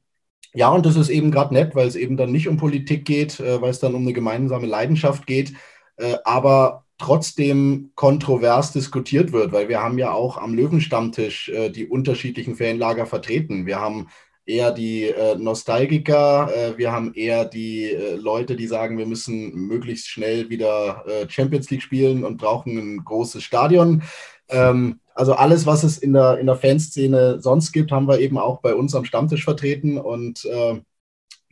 [0.55, 3.41] ja, und das ist eben gerade nett, weil es eben dann nicht um Politik geht,
[3.41, 5.55] äh, weil es dann um eine gemeinsame Leidenschaft geht,
[5.97, 11.87] äh, aber trotzdem kontrovers diskutiert wird, weil wir haben ja auch am Löwenstammtisch äh, die
[11.87, 13.67] unterschiedlichen Fanlager vertreten.
[13.67, 14.09] Wir haben
[14.45, 21.05] eher die Nostalgiker, wir haben eher die Leute, die sagen, wir müssen möglichst schnell wieder
[21.29, 24.03] Champions League spielen und brauchen ein großes Stadion.
[24.49, 28.39] Ähm, also alles, was es in der, in der Fanszene sonst gibt, haben wir eben
[28.39, 30.81] auch bei uns am Stammtisch vertreten und äh,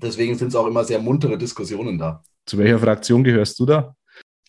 [0.03, 2.23] deswegen sind es auch immer sehr muntere Diskussionen da.
[2.46, 3.94] Zu welcher Fraktion gehörst du da?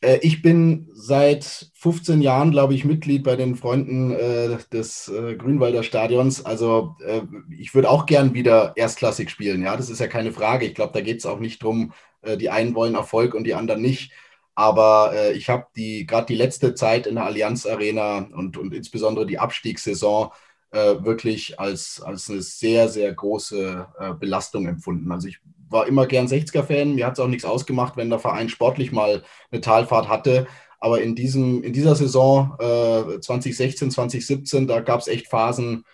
[0.01, 5.35] Äh, ich bin seit 15 Jahren, glaube ich, Mitglied bei den Freunden äh, des äh,
[5.35, 6.43] Grünwalder Stadions.
[6.43, 7.21] Also äh,
[7.57, 9.61] ich würde auch gern wieder erstklassig spielen.
[9.61, 10.65] Ja, das ist ja keine Frage.
[10.65, 13.53] Ich glaube, da geht es auch nicht darum, äh, die einen wollen Erfolg und die
[13.53, 14.11] anderen nicht.
[14.55, 18.73] Aber äh, ich habe die gerade die letzte Zeit in der Allianz Arena und, und
[18.73, 20.31] insbesondere die Abstiegssaison
[20.71, 25.11] äh, wirklich als, als eine sehr, sehr große äh, Belastung empfunden.
[25.11, 26.95] Also ich war immer gern 60er-Fan.
[26.95, 30.47] Mir hat es auch nichts ausgemacht, wenn der Verein sportlich mal eine Talfahrt hatte.
[30.79, 35.85] Aber in, diesem, in dieser Saison 2016, äh, 2017, da gab es echt Phasen,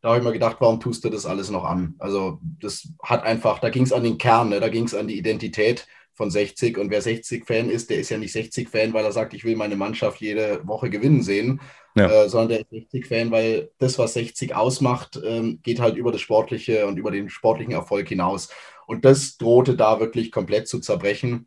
[0.00, 1.94] da habe ich mir gedacht, warum tust du das alles noch an?
[1.98, 4.60] Also das hat einfach, da ging es an den Kern, ne?
[4.60, 5.86] da ging es an die Identität
[6.20, 6.76] von 60.
[6.76, 9.74] Und wer 60-Fan ist, der ist ja nicht 60-Fan, weil er sagt, ich will meine
[9.74, 11.62] Mannschaft jede Woche gewinnen sehen,
[11.96, 12.10] ja.
[12.10, 16.20] äh, sondern der ist 60-Fan, weil das, was 60 ausmacht, ähm, geht halt über das
[16.20, 18.50] Sportliche und über den sportlichen Erfolg hinaus.
[18.86, 21.46] Und das drohte da wirklich komplett zu zerbrechen.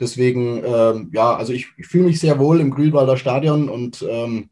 [0.00, 4.48] Deswegen, ähm, ja, also ich, ich fühle mich sehr wohl im Grünwalder Stadion und ähm,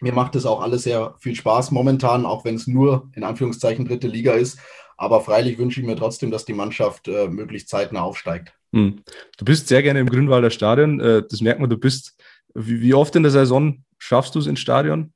[0.00, 3.84] mir macht es auch alles sehr viel Spaß momentan, auch wenn es nur in Anführungszeichen
[3.84, 4.58] dritte Liga ist.
[4.96, 8.54] Aber freilich wünsche ich mir trotzdem, dass die Mannschaft äh, möglichst zeitnah aufsteigt.
[8.74, 9.02] Hm.
[9.38, 11.00] Du bist sehr gerne im Grünwalder Stadion.
[11.00, 12.16] Äh, das merkt man, du bist,
[12.54, 15.12] wie, wie oft in der Saison schaffst du es ins Stadion?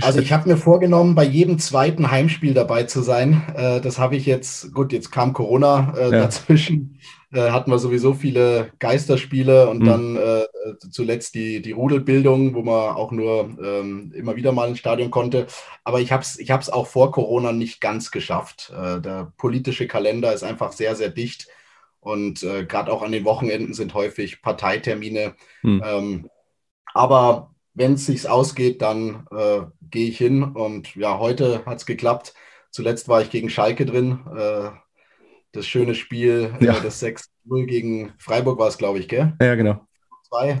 [0.00, 3.42] Also ich habe mir vorgenommen, bei jedem zweiten Heimspiel dabei zu sein.
[3.54, 6.10] Äh, das habe ich jetzt, gut, jetzt kam Corona äh, ja.
[6.10, 6.98] dazwischen,
[7.30, 9.84] äh, hatten wir sowieso viele Geisterspiele und mhm.
[9.84, 10.44] dann äh,
[10.90, 15.46] zuletzt die, die Rudelbildung, wo man auch nur ähm, immer wieder mal ins Stadion konnte.
[15.84, 18.72] Aber ich habe es ich hab's auch vor Corona nicht ganz geschafft.
[18.72, 21.48] Der politische Kalender ist einfach sehr, sehr dicht.
[22.02, 25.34] Und äh, gerade auch an den Wochenenden sind häufig Parteitermine.
[25.62, 25.82] Mhm.
[25.86, 26.30] Ähm,
[26.92, 30.42] aber wenn es sich ausgeht, dann äh, gehe ich hin.
[30.42, 32.34] Und ja, heute hat es geklappt.
[32.70, 34.18] Zuletzt war ich gegen Schalke drin.
[34.36, 34.70] Äh,
[35.52, 36.80] das schöne Spiel, äh, ja.
[36.80, 39.36] das 6-0 gegen Freiburg war es, glaube ich, gell?
[39.40, 39.86] Ja, genau.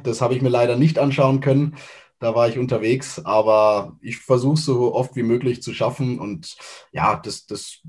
[0.04, 1.76] Das habe ich mir leider nicht anschauen können.
[2.18, 6.20] Da war ich unterwegs, aber ich versuche so oft wie möglich zu schaffen.
[6.20, 6.56] Und
[6.92, 7.80] ja, das, das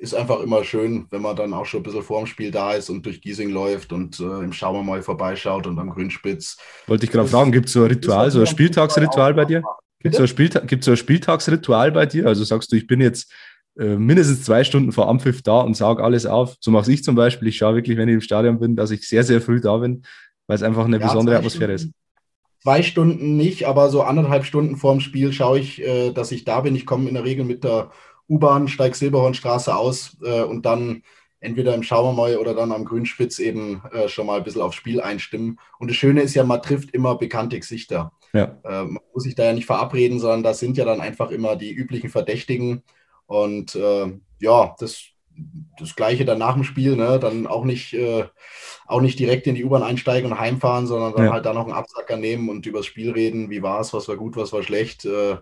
[0.00, 2.88] ist einfach immer schön, wenn man dann auch schon ein bisschen vorm Spiel da ist
[2.88, 6.56] und durch Giesing läuft und äh, im Schaumermal vorbeischaut und am Grünspitz.
[6.86, 9.62] Wollte ich gerade fragen, gibt es so ein Ritual, so ein Spieltagsritual bei dir?
[10.00, 12.26] Gibt es so, ein Spielta so ein Spieltagsritual bei dir?
[12.26, 13.30] Also sagst du, ich bin jetzt
[13.78, 16.56] äh, mindestens zwei Stunden vor Ampfiff da und sage alles auf.
[16.60, 17.48] So mache ich zum Beispiel.
[17.48, 20.02] Ich schaue wirklich, wenn ich im Stadion bin, dass ich sehr, sehr früh da bin,
[20.46, 21.90] weil es einfach eine ja, besondere Atmosphäre ist.
[22.62, 26.62] Zwei Stunden nicht, aber so anderthalb Stunden vorm Spiel schaue ich, äh, dass ich da
[26.62, 26.74] bin.
[26.74, 27.90] Ich komme in der Regel mit der
[28.30, 31.02] U-Bahn, steig Silberhornstraße aus äh, und dann
[31.40, 35.00] entweder im Schauermäu oder dann am Grünspitz eben äh, schon mal ein bisschen aufs Spiel
[35.00, 35.58] einstimmen.
[35.78, 38.12] Und das Schöne ist ja, man trifft immer bekannte Gesichter.
[38.32, 38.58] Ja.
[38.64, 41.56] Äh, man muss sich da ja nicht verabreden, sondern das sind ja dann einfach immer
[41.56, 42.82] die üblichen Verdächtigen.
[43.26, 45.02] Und äh, ja, das,
[45.78, 47.18] das Gleiche dann nach dem Spiel, ne?
[47.18, 48.26] dann auch nicht, äh,
[48.86, 51.32] auch nicht direkt in die U-Bahn einsteigen und heimfahren, sondern dann ja.
[51.32, 53.48] halt da noch einen Absacker nehmen und über das Spiel reden.
[53.48, 55.38] Wie war es, was war gut, was war schlecht äh,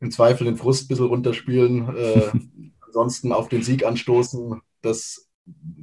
[0.00, 2.30] im Zweifel den Frust ein bisschen runterspielen, äh,
[2.86, 4.60] ansonsten auf den Sieg anstoßen.
[4.82, 5.28] Das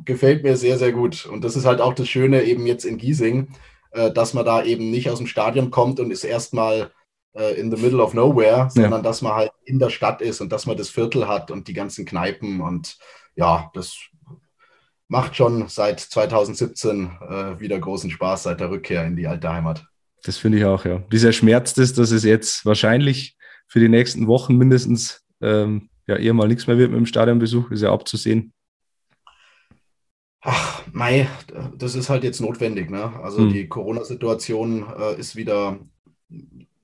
[0.06, 1.26] gefällt mir sehr, sehr gut.
[1.26, 3.50] Und das ist halt auch das Schöne eben jetzt in Giesing,
[3.92, 6.92] äh, dass man da eben nicht aus dem Stadion kommt und ist erstmal
[7.34, 9.02] äh, in the middle of nowhere, sondern ja.
[9.02, 11.74] dass man halt in der Stadt ist und dass man das Viertel hat und die
[11.74, 12.62] ganzen Kneipen.
[12.62, 12.98] Und
[13.36, 13.96] ja, das
[15.08, 19.86] macht schon seit 2017 äh, wieder großen Spaß, seit der Rückkehr in die alte Heimat.
[20.24, 21.00] Das finde ich auch, ja.
[21.12, 23.38] Dieser Schmerz ist, dass es jetzt wahrscheinlich
[23.74, 27.72] für die nächsten Wochen mindestens ähm, ja eher mal nichts mehr wird mit dem Stadionbesuch,
[27.72, 28.54] ist ja abzusehen.
[30.42, 31.28] Ach, Mai,
[31.76, 32.92] das ist halt jetzt notwendig.
[32.92, 33.20] Ne?
[33.24, 33.52] Also hm.
[33.52, 35.80] die Corona-Situation äh, ist wieder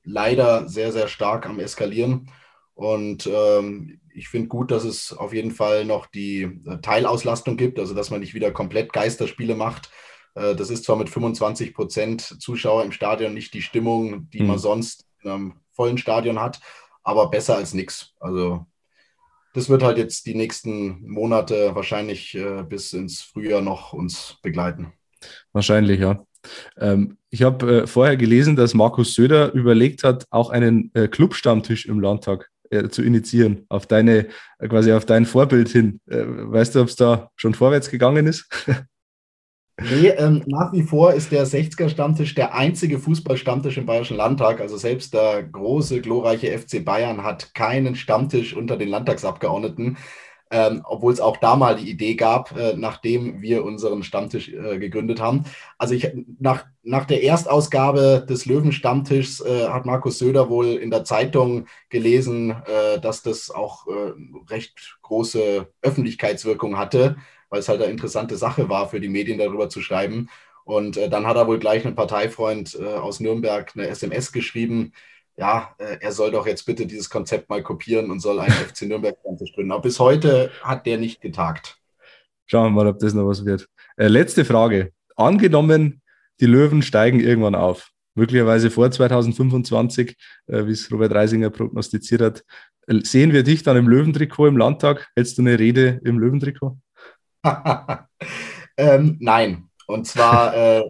[0.03, 2.31] leider sehr, sehr stark am Eskalieren.
[2.73, 7.77] Und ähm, ich finde gut, dass es auf jeden Fall noch die äh, Teilauslastung gibt,
[7.77, 9.91] also dass man nicht wieder komplett Geisterspiele macht.
[10.33, 14.47] Äh, das ist zwar mit 25 Prozent Zuschauer im Stadion nicht die Stimmung, die hm.
[14.47, 16.59] man sonst in einem vollen Stadion hat,
[17.03, 18.13] aber besser als nichts.
[18.19, 18.65] Also
[19.53, 24.93] das wird halt jetzt die nächsten Monate wahrscheinlich äh, bis ins Frühjahr noch uns begleiten.
[25.51, 26.23] Wahrscheinlich, ja.
[26.77, 31.85] Ähm, ich habe äh, vorher gelesen, dass Markus Söder überlegt hat, auch einen äh, Clubstammtisch
[31.85, 34.27] im Landtag äh, zu initiieren, auf deine,
[34.59, 35.99] quasi auf dein Vorbild hin.
[36.07, 38.47] Äh, weißt du, ob es da schon vorwärts gegangen ist?
[39.81, 44.61] Nee, ähm, nach wie vor ist der 60er-Stammtisch der einzige Fußballstammtisch im Bayerischen Landtag.
[44.61, 49.97] Also selbst der große, glorreiche FC Bayern hat keinen Stammtisch unter den Landtagsabgeordneten,
[50.51, 54.79] ähm, obwohl es auch da mal die Idee gab, äh, nachdem wir unseren Stammtisch äh,
[54.79, 55.43] gegründet haben.
[55.77, 61.05] Also ich, nach, nach der Erstausgabe des Löwen-Stammtischs äh, hat Markus Söder wohl in der
[61.05, 64.13] Zeitung gelesen, äh, dass das auch äh,
[64.49, 67.15] recht große Öffentlichkeitswirkung hatte
[67.49, 70.29] weil es halt eine interessante Sache war für die Medien darüber zu schreiben.
[70.65, 74.93] Und äh, dann hat er wohl gleich einen Parteifreund äh, aus Nürnberg eine SMS geschrieben,
[75.39, 78.83] ja, äh, er soll doch jetzt bitte dieses Konzept mal kopieren und soll einen FC
[78.83, 79.71] Nürnberg gründen.
[79.71, 81.77] Aber bis heute hat der nicht getagt.
[82.45, 83.67] Schauen wir mal, ob das noch was wird.
[83.95, 84.91] Äh, letzte Frage.
[85.15, 86.01] Angenommen,
[86.39, 90.15] die Löwen steigen irgendwann auf, möglicherweise vor 2025,
[90.47, 92.43] äh, wie es Robert Reisinger prognostiziert hat.
[92.87, 95.09] Äh, sehen wir dich dann im Löwentrikot im Landtag?
[95.15, 96.77] Hältst du eine Rede im Löwentrikot?
[98.77, 99.69] ähm, nein.
[99.87, 100.83] Und zwar, äh,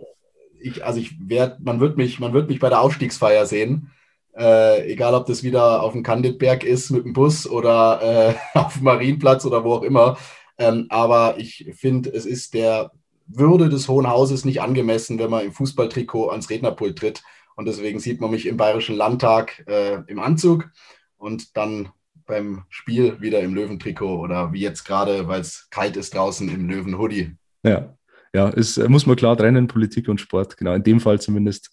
[0.59, 3.91] ich, also ich werde, man wird mich, man wird mich bei der Aufstiegsfeier sehen.
[4.37, 8.73] Äh, egal, ob das wieder auf dem Kandidberg ist mit dem Bus oder äh, auf
[8.75, 10.17] dem Marienplatz oder wo auch immer.
[10.57, 12.91] Ähm, aber ich finde, es ist der
[13.27, 17.23] Würde des Hohen Hauses nicht angemessen, wenn man im Fußballtrikot ans Rednerpult tritt.
[17.55, 20.69] Und deswegen sieht man mich im Bayerischen Landtag äh, im Anzug
[21.17, 21.89] und dann
[22.29, 26.69] beim Spiel wieder im Löwentrikot oder wie jetzt gerade, weil es kalt ist draußen im
[26.69, 27.35] Löwenhoodie.
[27.63, 27.97] Ja,
[28.33, 31.71] ja, es äh, muss man klar trennen, Politik und Sport, genau, in dem Fall zumindest.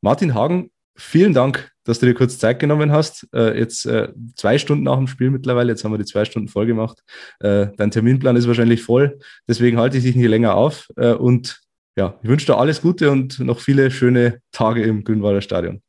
[0.00, 3.28] Martin Hagen, vielen Dank, dass du dir kurz Zeit genommen hast.
[3.32, 6.48] Äh, jetzt äh, zwei Stunden nach dem Spiel mittlerweile, jetzt haben wir die zwei Stunden
[6.48, 7.04] voll gemacht.
[7.40, 10.88] Äh, dein Terminplan ist wahrscheinlich voll, deswegen halte ich dich nicht länger auf.
[10.96, 11.60] Äh, und
[11.96, 15.82] ja, ich wünsche dir alles Gute und noch viele schöne Tage im Grünwalder Stadion.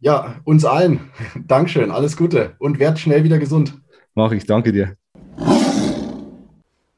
[0.00, 1.10] Ja, uns allen.
[1.46, 3.74] Dankeschön, alles Gute und werd schnell wieder gesund.
[4.14, 4.96] Mach ich, danke dir.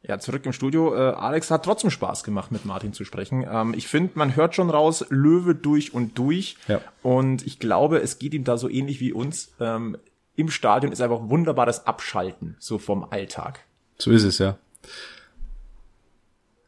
[0.09, 0.95] Ja, zurück im Studio.
[0.95, 3.45] Äh, Alex hat trotzdem Spaß gemacht, mit Martin zu sprechen.
[3.49, 6.57] Ähm, ich finde, man hört schon raus, Löwe durch und durch.
[6.69, 6.81] Ja.
[7.03, 9.53] Und ich glaube, es geht ihm da so ähnlich wie uns.
[9.59, 9.97] Ähm,
[10.37, 13.61] Im Stadion ist einfach wunderbar das Abschalten, so vom Alltag.
[13.99, 14.59] So ist es, ja.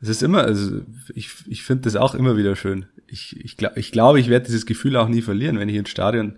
[0.00, 0.80] Es ist immer, also
[1.14, 2.86] ich, ich finde das auch immer wieder schön.
[3.06, 5.88] Ich, ich, glaub, ich glaube, ich werde dieses Gefühl auch nie verlieren, wenn ich ins
[5.88, 6.36] Stadion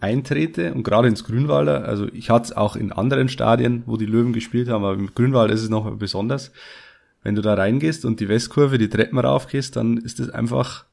[0.00, 4.06] eintrete und gerade ins Grünwalder, also ich hatte es auch in anderen Stadien, wo die
[4.06, 6.52] Löwen gespielt haben, aber im Grünwald ist es noch besonders.
[7.22, 10.86] Wenn du da reingehst und die Westkurve, die Treppen raufgehst, dann ist es einfach,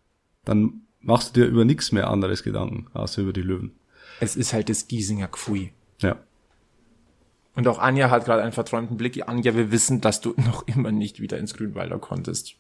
[0.45, 3.71] dann machst du dir über nichts mehr anderes Gedanken, außer über die Löwen.
[4.19, 5.71] Es ist halt das Giesinger Gfui.
[6.01, 6.17] Ja.
[7.60, 9.28] Und auch Anja hat gerade einen verträumten Blick.
[9.28, 12.56] Anja, wir wissen, dass du noch immer nicht wieder ins Grünwalder konntest.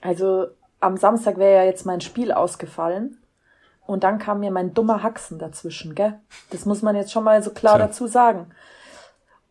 [0.00, 0.48] Also
[0.80, 3.18] am Samstag wäre ja jetzt mein Spiel ausgefallen.
[3.86, 6.18] Und dann kam mir mein dummer Haxen dazwischen, gell?
[6.50, 7.86] Das muss man jetzt schon mal so klar Tja.
[7.86, 8.46] dazu sagen.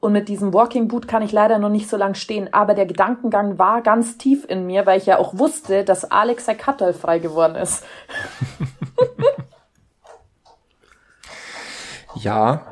[0.01, 2.87] Und mit diesem Walking Boot kann ich leider noch nicht so lang stehen, aber der
[2.87, 7.19] Gedankengang war ganz tief in mir, weil ich ja auch wusste, dass Alex Kattel frei
[7.19, 7.85] geworden ist.
[12.15, 12.67] Ja,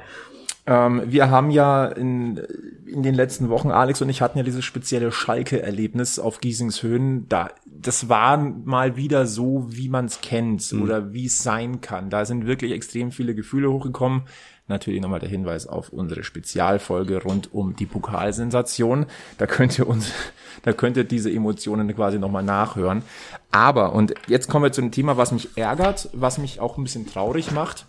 [0.69, 2.37] ähm, wir haben ja in,
[2.85, 7.27] in den letzten Wochen, Alex und ich hatten ja dieses spezielle Schalke-Erlebnis auf Giesingshöhen.
[7.27, 12.11] Da, das war mal wieder so, wie man es kennt oder wie es sein kann.
[12.11, 14.25] Da sind wirklich extrem viele Gefühle hochgekommen.
[14.67, 19.07] Natürlich nochmal der Hinweis auf unsere Spezialfolge rund um die Pokalsensation.
[19.39, 20.11] Da könnt ihr uns,
[20.61, 23.01] da könnt ihr diese Emotionen quasi nochmal nachhören.
[23.49, 26.83] Aber, und jetzt kommen wir zu einem Thema, was mich ärgert, was mich auch ein
[26.83, 27.87] bisschen traurig macht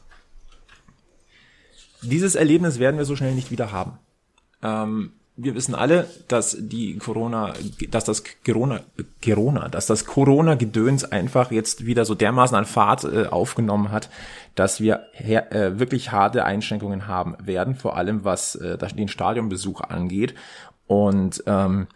[2.02, 3.98] dieses Erlebnis werden wir so schnell nicht wieder haben.
[4.62, 7.54] Ähm, wir wissen alle, dass die Corona,
[7.90, 8.80] dass das Corona,
[9.24, 14.10] Corona, dass das Corona-Gedöns einfach jetzt wieder so dermaßen an Fahrt äh, aufgenommen hat,
[14.54, 19.80] dass wir her, äh, wirklich harte Einschränkungen haben werden, vor allem was äh, den Stadionbesuch
[19.80, 20.34] angeht.
[20.86, 21.86] Und ähm,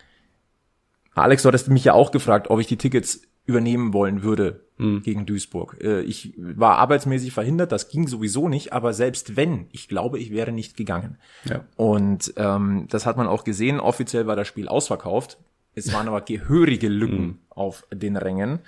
[1.15, 4.65] Alex, du hattest mich ja auch gefragt, ob ich die Tickets übernehmen wollen würde
[5.03, 5.77] gegen Duisburg.
[5.81, 10.33] Äh, ich war arbeitsmäßig verhindert, das ging sowieso nicht, aber selbst wenn, ich glaube, ich
[10.33, 11.17] wäre nicht gegangen.
[11.45, 11.65] Ja.
[11.77, 15.39] Und ähm, das hat man auch gesehen, offiziell war das Spiel ausverkauft.
[15.77, 18.61] Es waren aber gehörige Lücken auf den Rängen.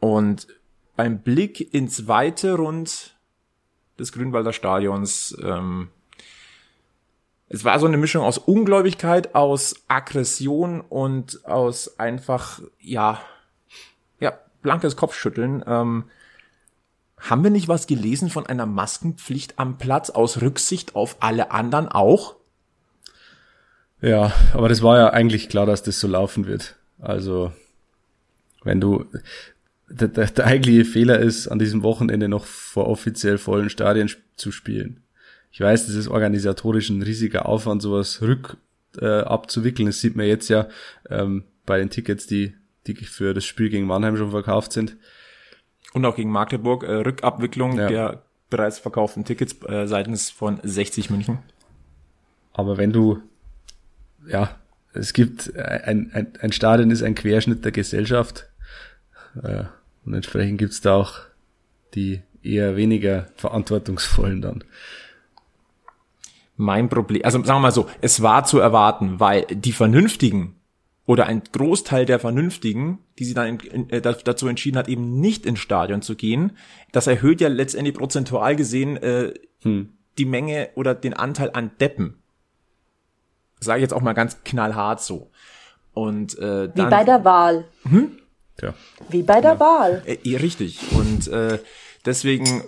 [0.00, 0.48] Und
[0.96, 3.16] beim Blick ins weite Rund
[3.98, 5.88] des Grünwalder Stadions ähm,
[7.48, 13.20] es war so eine Mischung aus Ungläubigkeit, aus Aggression und aus einfach, ja,
[14.20, 15.64] ja, blankes Kopfschütteln.
[15.66, 16.04] Ähm,
[17.18, 21.88] haben wir nicht was gelesen von einer Maskenpflicht am Platz aus Rücksicht auf alle anderen
[21.88, 22.36] auch?
[24.00, 26.76] Ja, aber das war ja eigentlich klar, dass das so laufen wird.
[26.98, 27.52] Also,
[28.62, 29.06] wenn du,
[29.88, 34.52] der, der, der eigentliche Fehler ist, an diesem Wochenende noch vor offiziell vollen Stadien zu
[34.52, 35.02] spielen.
[35.50, 38.56] Ich weiß, das ist organisatorisch ein riesiger Aufwand, sowas rück
[38.98, 39.86] äh, abzuwickeln.
[39.86, 40.68] Das sieht man jetzt ja
[41.08, 42.54] ähm, bei den Tickets, die,
[42.86, 44.96] die für das Spiel gegen Mannheim schon verkauft sind.
[45.92, 47.88] Und auch gegen Magdeburg, äh, Rückabwicklung Ja.
[47.88, 51.38] der bereits verkauften Tickets äh, seitens von 60 München.
[52.52, 53.20] Aber wenn du,
[54.26, 54.56] ja,
[54.92, 58.48] es gibt ein, ein, ein Stadion ist ein Querschnitt der Gesellschaft
[59.42, 59.64] äh,
[60.04, 61.14] und entsprechend gibt's da auch
[61.94, 64.62] die eher weniger verantwortungsvollen dann.
[66.56, 70.54] Mein Problem, also sagen wir mal so, es war zu erwarten, weil die Vernünftigen
[71.06, 75.20] oder ein Großteil der Vernünftigen, die sie dann in, in, äh, dazu entschieden hat, eben
[75.20, 76.56] nicht ins Stadion zu gehen,
[76.92, 79.34] das erhöht ja letztendlich prozentual gesehen äh,
[80.18, 82.22] die Menge oder den Anteil an Deppen.
[83.60, 85.30] Sage ich jetzt auch mal ganz knallhart so.
[85.92, 87.66] Und äh, Wie dann, bei der Wahl.
[88.56, 88.74] Tja.
[89.08, 90.02] Wie bei der Wahl.
[90.06, 90.80] Äh, ja, richtig.
[90.92, 91.58] Und äh,
[92.04, 92.62] deswegen,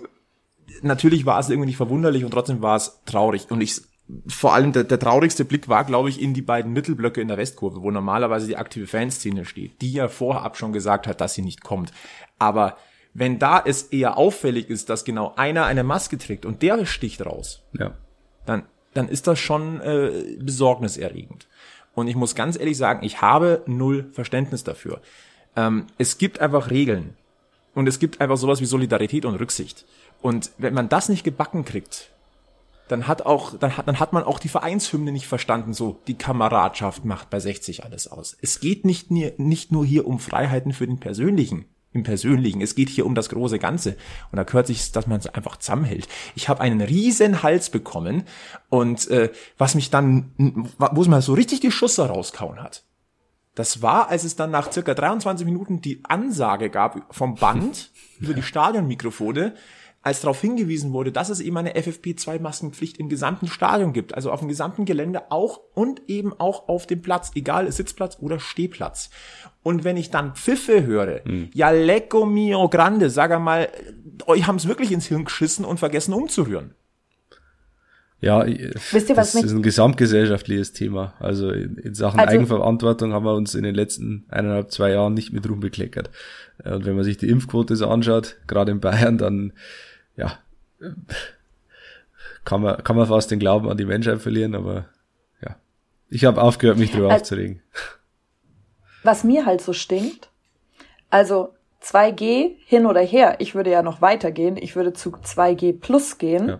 [0.81, 3.49] natürlich war es irgendwie nicht verwunderlich und trotzdem war es traurig.
[3.49, 3.81] Und ich,
[4.27, 7.37] vor allem der, der traurigste Blick war, glaube ich, in die beiden Mittelblöcke in der
[7.37, 11.41] Westkurve, wo normalerweise die aktive Fanszene steht, die ja vorab schon gesagt hat, dass sie
[11.41, 11.91] nicht kommt.
[12.39, 12.77] Aber
[13.13, 17.25] wenn da es eher auffällig ist, dass genau einer eine Maske trägt und der sticht
[17.25, 17.95] raus, Ja.
[18.45, 21.47] dann, dann ist das schon äh, besorgniserregend.
[21.93, 25.01] Und ich muss ganz ehrlich sagen, ich habe null Verständnis dafür.
[25.55, 27.15] Ähm, es gibt einfach Regeln.
[27.73, 29.85] Und es gibt einfach sowas wie Solidarität und Rücksicht.
[30.21, 32.11] Und wenn man das nicht gebacken kriegt,
[32.87, 36.17] dann hat auch, dann hat, dann hat man auch die Vereinshymne nicht verstanden, so, die
[36.17, 38.37] Kameradschaft macht bei 60 alles aus.
[38.41, 42.61] Es geht nicht, nicht nur hier um Freiheiten für den Persönlichen, im Persönlichen.
[42.61, 43.97] Es geht hier um das große Ganze.
[44.31, 46.07] Und da gehört sich, dass man es einfach zusammenhält.
[46.35, 48.23] Ich habe einen riesen Hals bekommen
[48.69, 50.31] und äh, was mich dann,
[50.77, 52.83] wo es mal so richtig die Schusser rauskauen hat.
[53.55, 58.33] Das war, als es dann nach circa 23 Minuten die Ansage gab vom Band über
[58.33, 59.55] die Stadionmikrofone,
[60.07, 64.39] als darauf hingewiesen wurde, dass es eben eine FFP2-Maskenpflicht im gesamten Stadion gibt, also auf
[64.39, 69.09] dem gesamten Gelände auch und eben auch auf dem Platz, egal Sitzplatz oder Stehplatz.
[69.63, 71.49] Und wenn ich dann Pfiffe höre, hm.
[71.53, 73.67] ja lecco mio grande, sag einmal,
[74.25, 76.73] euch haben es wirklich ins Hirn geschissen und vergessen umzurühren.
[78.19, 81.13] Ja, Wisst ihr, was das ist ein gesamtgesellschaftliches Thema.
[81.19, 85.13] Also in, in Sachen also, Eigenverantwortung haben wir uns in den letzten eineinhalb, zwei Jahren
[85.13, 86.09] nicht mit rumbekleckert.
[86.63, 89.53] Und wenn man sich die Impfquote so anschaut, gerade in Bayern, dann
[90.17, 90.39] ja,
[92.43, 94.85] kann man, kann man fast den Glauben an die Menschheit verlieren, aber
[95.41, 95.55] ja.
[96.09, 97.61] Ich habe aufgehört, mich drüber also, aufzuregen.
[99.03, 100.29] Was mir halt so stinkt,
[101.09, 101.53] also
[101.83, 106.49] 2G hin oder her, ich würde ja noch weitergehen, ich würde zu 2G plus gehen.
[106.49, 106.59] Ja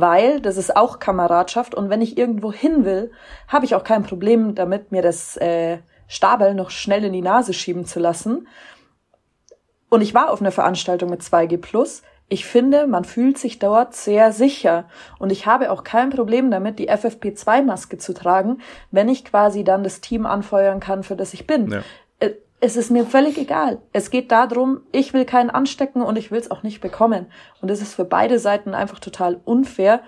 [0.00, 3.10] weil das ist auch Kameradschaft und wenn ich irgendwo hin will,
[3.48, 7.52] habe ich auch kein Problem damit, mir das äh, Stabel noch schnell in die Nase
[7.52, 8.48] schieben zu lassen.
[9.90, 12.02] Und ich war auf einer Veranstaltung mit 2G+.
[12.28, 14.84] Ich finde, man fühlt sich dort sehr sicher.
[15.18, 18.60] Und ich habe auch kein Problem damit, die FFP2-Maske zu tragen,
[18.90, 21.70] wenn ich quasi dann das Team anfeuern kann, für das ich bin.
[21.70, 21.82] Ja
[22.60, 23.78] es ist mir völlig egal.
[23.92, 27.26] Es geht darum, ich will keinen anstecken und ich will es auch nicht bekommen.
[27.60, 30.00] Und es ist für beide Seiten einfach total unfair.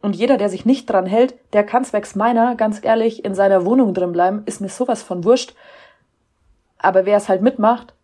[0.00, 3.64] Und jeder, der sich nicht dran hält, der kann zwecks meiner, ganz ehrlich, in seiner
[3.64, 5.54] Wohnung drin bleiben, ist mir sowas von wurscht.
[6.78, 7.94] Aber wer es halt mitmacht,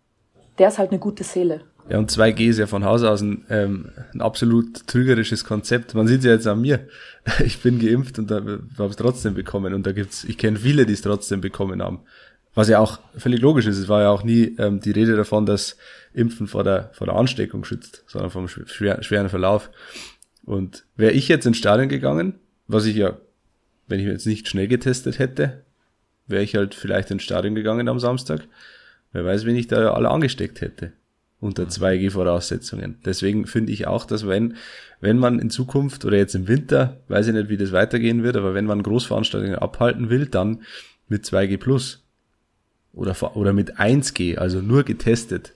[0.59, 1.62] der ist halt eine gute Seele.
[1.93, 5.95] Ja, und 2G ist ja von Haus aus ein, ähm, ein absolut trügerisches Konzept.
[5.95, 6.88] Man sieht ja jetzt an mir.
[7.45, 9.74] Ich bin geimpft und habe es trotzdem bekommen.
[9.74, 12.01] Und da gibt's, ich kenne viele, die es trotzdem bekommen haben.
[12.55, 13.76] Was ja auch völlig logisch ist.
[13.76, 15.76] Es war ja auch nie ähm, die Rede davon, dass
[16.14, 19.70] Impfen vor der, vor der Ansteckung schützt, sondern vom schwer, schweren Verlauf.
[20.47, 22.36] Und wäre ich jetzt ins Stadion gegangen,
[22.68, 23.18] was ich ja,
[23.86, 25.62] wenn ich jetzt nicht schnell getestet hätte,
[26.26, 28.49] wäre ich halt vielleicht ins Stadion gegangen am Samstag.
[29.12, 30.95] Wer weiß, wen ich da alle angesteckt hätte
[31.43, 33.01] unter 2G-Voraussetzungen.
[33.05, 34.55] Deswegen finde ich auch, dass wenn,
[35.01, 38.36] wenn man in Zukunft oder jetzt im Winter, weiß ich nicht, wie das weitergehen wird,
[38.36, 40.62] aber wenn man Großveranstaltungen abhalten will, dann
[41.09, 42.05] mit 2G plus.
[42.93, 45.55] Oder, oder mit 1G, also nur getestet.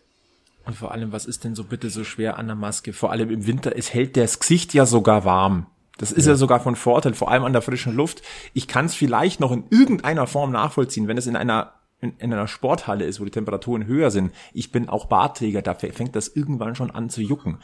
[0.65, 2.93] Und vor allem, was ist denn so bitte so schwer an der Maske?
[2.93, 5.67] Vor allem im Winter, es hält das Gesicht ja sogar warm.
[5.99, 6.33] Das ist ja.
[6.33, 8.23] ja sogar von Vorteil, vor allem an der frischen Luft.
[8.55, 12.33] Ich kann es vielleicht noch in irgendeiner Form nachvollziehen, wenn es in einer in, in
[12.33, 14.33] einer Sporthalle ist, wo die Temperaturen höher sind.
[14.53, 17.59] Ich bin auch Bartträger, da fängt das irgendwann schon an zu jucken.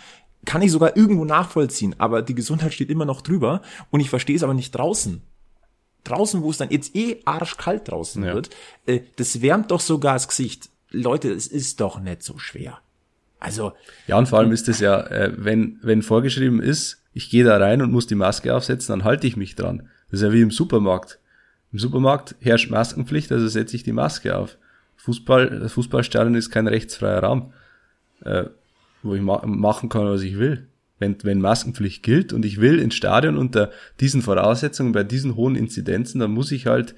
[0.45, 4.37] Kann ich sogar irgendwo nachvollziehen, aber die Gesundheit steht immer noch drüber und ich verstehe
[4.37, 5.23] es aber nicht draußen
[6.05, 8.35] draußen, wo es dann jetzt eh arschkalt draußen ja.
[8.35, 8.51] wird,
[8.87, 10.71] äh, das wärmt doch sogar das Gesicht.
[10.91, 12.79] Leute, es ist doch nicht so schwer.
[13.39, 13.73] Also.
[14.07, 17.57] Ja, und vor allem ist es ja, äh, wenn, wenn vorgeschrieben ist, ich gehe da
[17.57, 19.89] rein und muss die Maske aufsetzen, dann halte ich mich dran.
[20.11, 21.19] Das ist ja wie im Supermarkt.
[21.73, 24.59] Im Supermarkt herrscht Maskenpflicht, also setze ich die Maske auf.
[24.97, 27.53] Fußball, das Fußballstadion ist kein rechtsfreier Raum,
[28.25, 28.45] äh,
[29.03, 30.69] wo ich ma machen kann, was ich will
[31.03, 33.71] wenn, wenn Maskenpflicht gilt und ich will ins Stadion unter
[34.01, 36.95] diesen Voraussetzungen, bei diesen hohen Inzidenzen, dann muss ich halt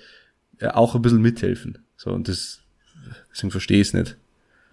[0.61, 1.85] äh, auch ein bisschen mithelfen.
[1.97, 2.61] So, und das,
[3.33, 4.17] deswegen verstehe ich es nicht.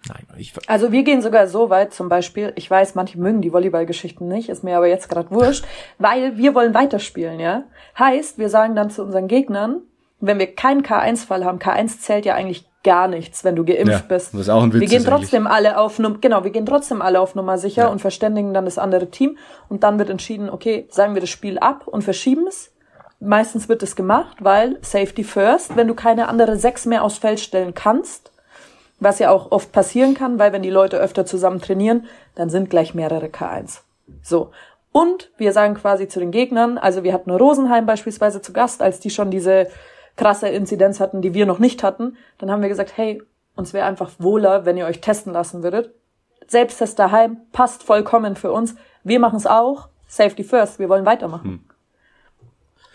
[0.08, 3.52] Nein, ich also wir gehen sogar so weit, zum Beispiel, ich weiß, manche mögen die
[3.52, 5.64] Volleyballgeschichten nicht, ist mir aber jetzt gerade wurscht,
[5.98, 7.64] weil wir wollen weiterspielen, ja.
[7.98, 9.82] Heißt, wir sagen dann zu unseren Gegnern,
[10.22, 13.98] wenn wir keinen K1-Fall haben, K1 zählt ja eigentlich gar nichts, wenn du geimpft ja,
[13.98, 14.36] bist.
[14.38, 15.68] Was auch ein Witz wir gehen trotzdem eigentlich.
[15.68, 17.88] alle auf Nummer, genau, wir gehen trotzdem alle auf Nummer sicher ja.
[17.88, 19.36] und verständigen dann das andere Team
[19.68, 22.72] und dann wird entschieden, okay, sagen wir das Spiel ab und verschieben es.
[23.18, 27.38] Meistens wird es gemacht, weil Safety first, wenn du keine andere sechs mehr aufs Feld
[27.38, 28.32] stellen kannst,
[28.98, 32.70] was ja auch oft passieren kann, weil wenn die Leute öfter zusammen trainieren, dann sind
[32.70, 33.80] gleich mehrere K1.
[34.22, 34.50] So.
[34.92, 39.00] Und wir sagen quasi zu den Gegnern, also wir hatten Rosenheim beispielsweise zu Gast, als
[39.00, 39.68] die schon diese
[40.16, 43.22] krasse Inzidenz hatten, die wir noch nicht hatten, dann haben wir gesagt, hey,
[43.54, 45.94] uns wäre einfach wohler, wenn ihr euch testen lassen würdet.
[46.46, 48.74] Selbsttest daheim passt vollkommen für uns.
[49.04, 49.88] Wir machen es auch.
[50.06, 50.78] Safety first.
[50.78, 51.50] Wir wollen weitermachen.
[51.50, 51.60] Hm.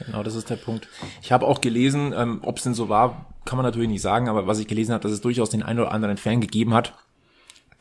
[0.06, 0.88] Genau, das ist der Punkt.
[1.22, 4.30] Ich habe auch gelesen, ähm, ob es denn so war, kann man natürlich nicht sagen,
[4.30, 6.94] aber was ich gelesen habe, dass es durchaus den einen oder anderen Fan gegeben hat,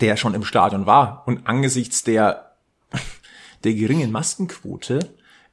[0.00, 2.52] der schon im Stadion war und angesichts der
[3.64, 5.00] der geringen Maskenquote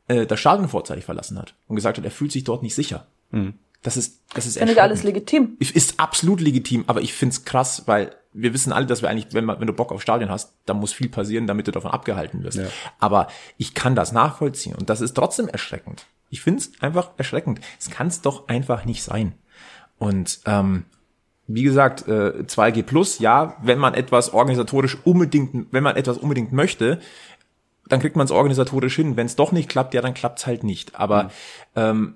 [0.07, 3.07] äh, das Stadion vorzeitig verlassen hat und gesagt hat, er fühlt sich dort nicht sicher.
[3.31, 3.55] Mhm.
[3.83, 5.57] Das ist, das ist Finde ich alles legitim.
[5.59, 9.45] Ist absolut legitim, aber ich find's krass, weil wir wissen alle, dass wir eigentlich, wenn,
[9.45, 12.43] man, wenn du Bock auf Stadion hast, dann muss viel passieren, damit du davon abgehalten
[12.43, 12.57] wirst.
[12.57, 12.67] Ja.
[12.99, 13.27] Aber
[13.57, 16.05] ich kann das nachvollziehen und das ist trotzdem erschreckend.
[16.29, 17.59] Ich find's einfach erschreckend.
[17.79, 19.33] Es kann's doch einfach nicht sein.
[19.99, 20.85] Und ähm,
[21.45, 26.53] wie gesagt, äh, 2G plus, ja, wenn man etwas organisatorisch unbedingt, wenn man etwas unbedingt
[26.53, 26.99] möchte,
[27.87, 29.17] dann kriegt man es organisatorisch hin.
[29.17, 30.95] Wenn es doch nicht klappt, ja, dann klappt's halt nicht.
[30.95, 31.29] Aber mhm.
[31.75, 32.13] ähm,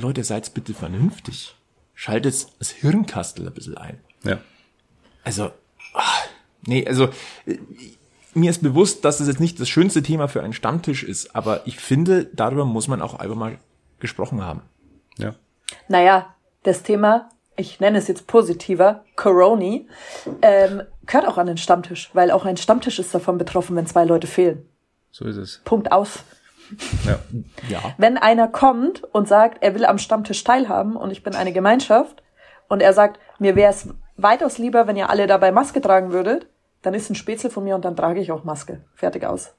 [0.00, 1.54] Leute, seid bitte vernünftig.
[1.94, 4.00] Schaltet das Hirnkastel ein bisschen ein.
[4.24, 4.38] Ja.
[5.24, 5.50] Also,
[5.94, 6.26] ach,
[6.66, 7.08] nee, also
[8.34, 11.66] mir ist bewusst, dass es jetzt nicht das schönste Thema für einen Stammtisch ist, aber
[11.66, 13.58] ich finde, darüber muss man auch einfach mal
[14.00, 14.62] gesprochen haben.
[15.16, 15.34] Ja.
[15.88, 19.88] Naja, das Thema, ich nenne es jetzt positiver, Coroni,
[20.42, 24.04] ähm, gehört auch an den Stammtisch, weil auch ein Stammtisch ist davon betroffen, wenn zwei
[24.04, 24.68] Leute fehlen.
[25.10, 25.60] So ist es.
[25.64, 26.20] Punkt aus.
[27.06, 27.18] Ja.
[27.68, 27.94] Ja.
[27.98, 32.22] Wenn einer kommt und sagt, er will am Stammtisch teilhaben und ich bin eine Gemeinschaft
[32.68, 36.46] und er sagt, mir wäre es weitaus lieber, wenn ihr alle dabei Maske tragen würdet,
[36.82, 38.80] dann ist ein Spätzle von mir und dann trage ich auch Maske.
[38.94, 39.54] Fertig aus.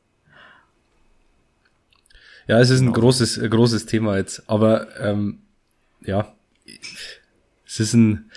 [2.47, 4.43] Ja, es ist ein großes, ein großes Thema jetzt.
[4.47, 5.43] Aber ähm,
[6.01, 6.33] ja,
[7.67, 8.31] es ist ein,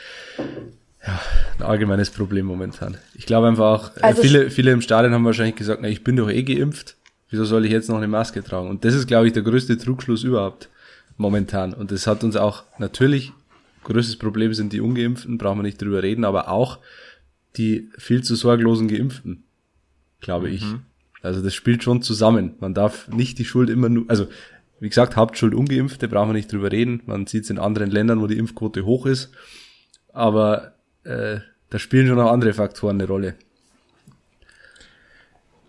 [1.07, 1.21] ja,
[1.59, 2.99] ein allgemeines Problem momentan.
[3.15, 6.05] Ich glaube einfach auch, äh, Also viele, viele im Stadion haben wahrscheinlich gesagt, na, ich
[6.05, 6.97] bin doch eh geimpft.
[7.33, 8.69] Wieso soll ich jetzt noch eine Maske tragen?
[8.69, 10.69] Und das ist, glaube ich, der größte Trugschluss überhaupt
[11.17, 11.73] momentan.
[11.73, 13.33] Und das hat uns auch natürlich,
[13.85, 16.79] größtes Problem sind die Ungeimpften, brauchen wir nicht drüber reden, aber auch
[17.57, 19.45] die viel zu sorglosen Geimpften,
[20.21, 20.63] glaube ich.
[21.23, 22.55] Also das spielt schon zusammen.
[22.61, 24.27] Man darf nicht die Schuld immer nur, also
[24.81, 27.01] wie gesagt, Hauptschuld Ungeimpfte, brauchen wir nicht drüber reden.
[27.07, 29.31] Man sieht es in anderen Ländern, wo die Impfquote hoch ist.
[30.13, 30.75] Aber
[31.05, 31.39] äh,
[31.71, 33.37] da spielen schon auch andere Faktoren eine Rolle.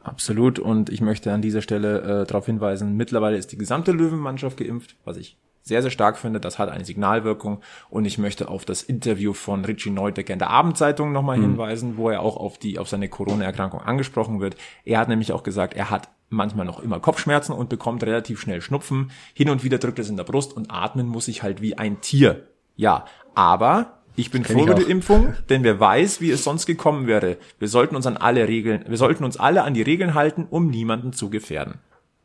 [0.04, 0.60] Absolut.
[0.60, 4.96] Und ich möchte an dieser Stelle äh, darauf hinweisen, mittlerweile ist die gesamte Löwenmannschaft geimpft,
[5.06, 6.42] was ich sehr, sehr stark finde.
[6.42, 7.62] Das hat eine Signalwirkung.
[7.90, 12.10] Und ich möchte auf das Interview von Richie Neudecker in der Abendzeitung nochmal hinweisen, wo
[12.10, 14.58] er auch auf die, auf seine Corona-Erkrankung angesprochen wird.
[14.84, 18.62] Er hat nämlich auch gesagt, er hat manchmal noch immer Kopfschmerzen und bekommt relativ schnell
[18.62, 19.12] Schnupfen.
[19.34, 22.02] Hin und wieder drückt es in der Brust und atmen muss ich halt wie ein
[22.02, 22.48] Tier.
[22.76, 24.84] Ja, aber ich bin froh über die.
[24.90, 27.38] Impfung, denn wer weiß, wie es sonst gekommen wäre.
[27.60, 30.70] Wir sollten uns an alle Regeln, wir sollten uns alle an die Regeln halten, um
[30.70, 31.76] niemanden zu gefährden.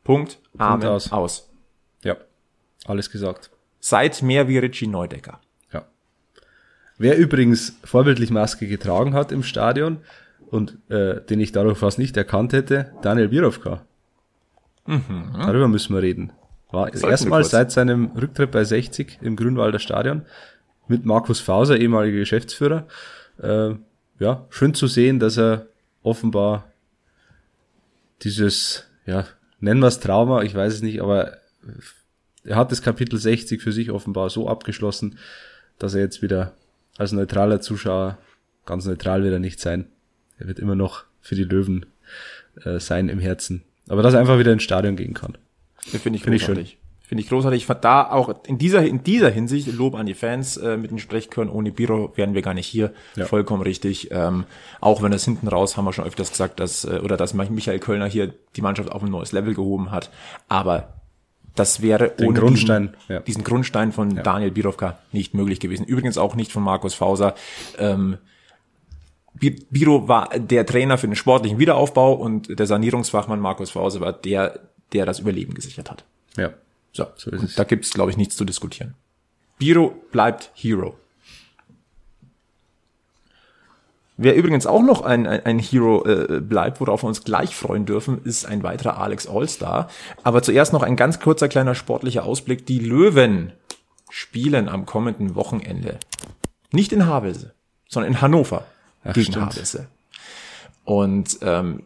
[0.03, 0.39] Punkt.
[0.57, 0.87] Amen.
[0.87, 1.11] aus.
[1.11, 1.49] aus.
[2.03, 2.15] Ja,
[2.85, 3.51] alles gesagt.
[3.79, 5.39] Seid mehr wie Richie Neudecker.
[5.71, 5.83] Ja.
[6.97, 9.97] Wer übrigens vorbildlich Maske getragen hat im Stadion
[10.49, 13.81] und äh, den ich dadurch fast nicht erkannt hätte, Daniel Birovka.
[14.85, 16.31] Darüber müssen wir reden.
[16.71, 17.03] War Mhm.
[17.09, 20.23] erstmal seit seinem Rücktritt bei 60 im Grünwalder Stadion
[20.89, 22.87] mit Markus Fauser, ehemaliger Geschäftsführer.
[23.41, 23.75] Äh,
[24.19, 25.67] ja, schön zu sehen, dass er
[26.03, 26.71] offenbar
[28.21, 29.25] dieses, ja,
[29.59, 31.37] nennen wir es Trauma, ich weiß es nicht, aber
[32.43, 35.17] er hat das Kapitel 60 für sich offenbar so abgeschlossen,
[35.77, 36.53] dass er jetzt wieder
[36.97, 38.17] als neutraler Zuschauer,
[38.65, 39.87] ganz neutral wird er nicht sein.
[40.37, 41.85] Er wird immer noch für die Löwen
[42.63, 43.63] äh, sein im Herzen.
[43.87, 45.37] Aber dass er einfach wieder ins Stadion gehen kann.
[45.77, 46.77] Finde ich Finde ich großartig.
[47.09, 47.63] Finde ich großartig.
[47.63, 50.91] Ich fand da auch in dieser, in dieser Hinsicht Lob an die Fans äh, mit
[50.91, 51.49] den Sprechchören.
[51.49, 52.93] Ohne Biro wären wir gar nicht hier.
[53.15, 53.25] Ja.
[53.25, 54.11] Vollkommen richtig.
[54.11, 54.43] Ähm,
[54.79, 57.79] auch wenn das hinten raus, haben wir schon öfters gesagt, dass, äh, oder dass Michael
[57.79, 60.11] Kölner hier die Mannschaft auf ein neues Level gehoben hat.
[60.49, 60.93] Aber
[61.55, 63.19] das wäre Den ohne Grundstein, diesen, ja.
[63.21, 65.85] diesen Grundstein von Daniel Birovka nicht möglich gewesen.
[65.85, 67.33] Übrigens auch nicht von Markus Fauser.
[67.79, 68.19] Ähm,
[69.33, 74.13] Bi- Biro war der Trainer für den sportlichen Wiederaufbau und der Sanierungsfachmann Markus Fauser war
[74.13, 74.59] der,
[74.93, 76.05] der das Überleben gesichert hat.
[76.37, 76.51] Ja.
[76.91, 77.55] So, So ist es.
[77.55, 78.95] da gibt's glaube ich, nichts zu diskutieren.
[79.57, 80.95] Biro bleibt Hero.
[84.21, 87.85] Wer übrigens auch noch ein, ein, ein Hero äh, bleibt, worauf wir uns gleich freuen
[87.85, 89.89] dürfen, ist ein weiterer Alex Allstar.
[90.23, 92.65] Aber zuerst noch ein ganz kurzer kleiner sportlicher Ausblick.
[92.65, 93.53] Die Löwen
[94.09, 95.99] spielen am kommenden Wochenende.
[96.71, 97.53] Nicht in Havelse,
[97.87, 98.65] sondern in Hannover
[99.05, 99.45] Ach, gegen stimmt.
[99.45, 99.87] Havelse.
[100.83, 101.83] Und ähm,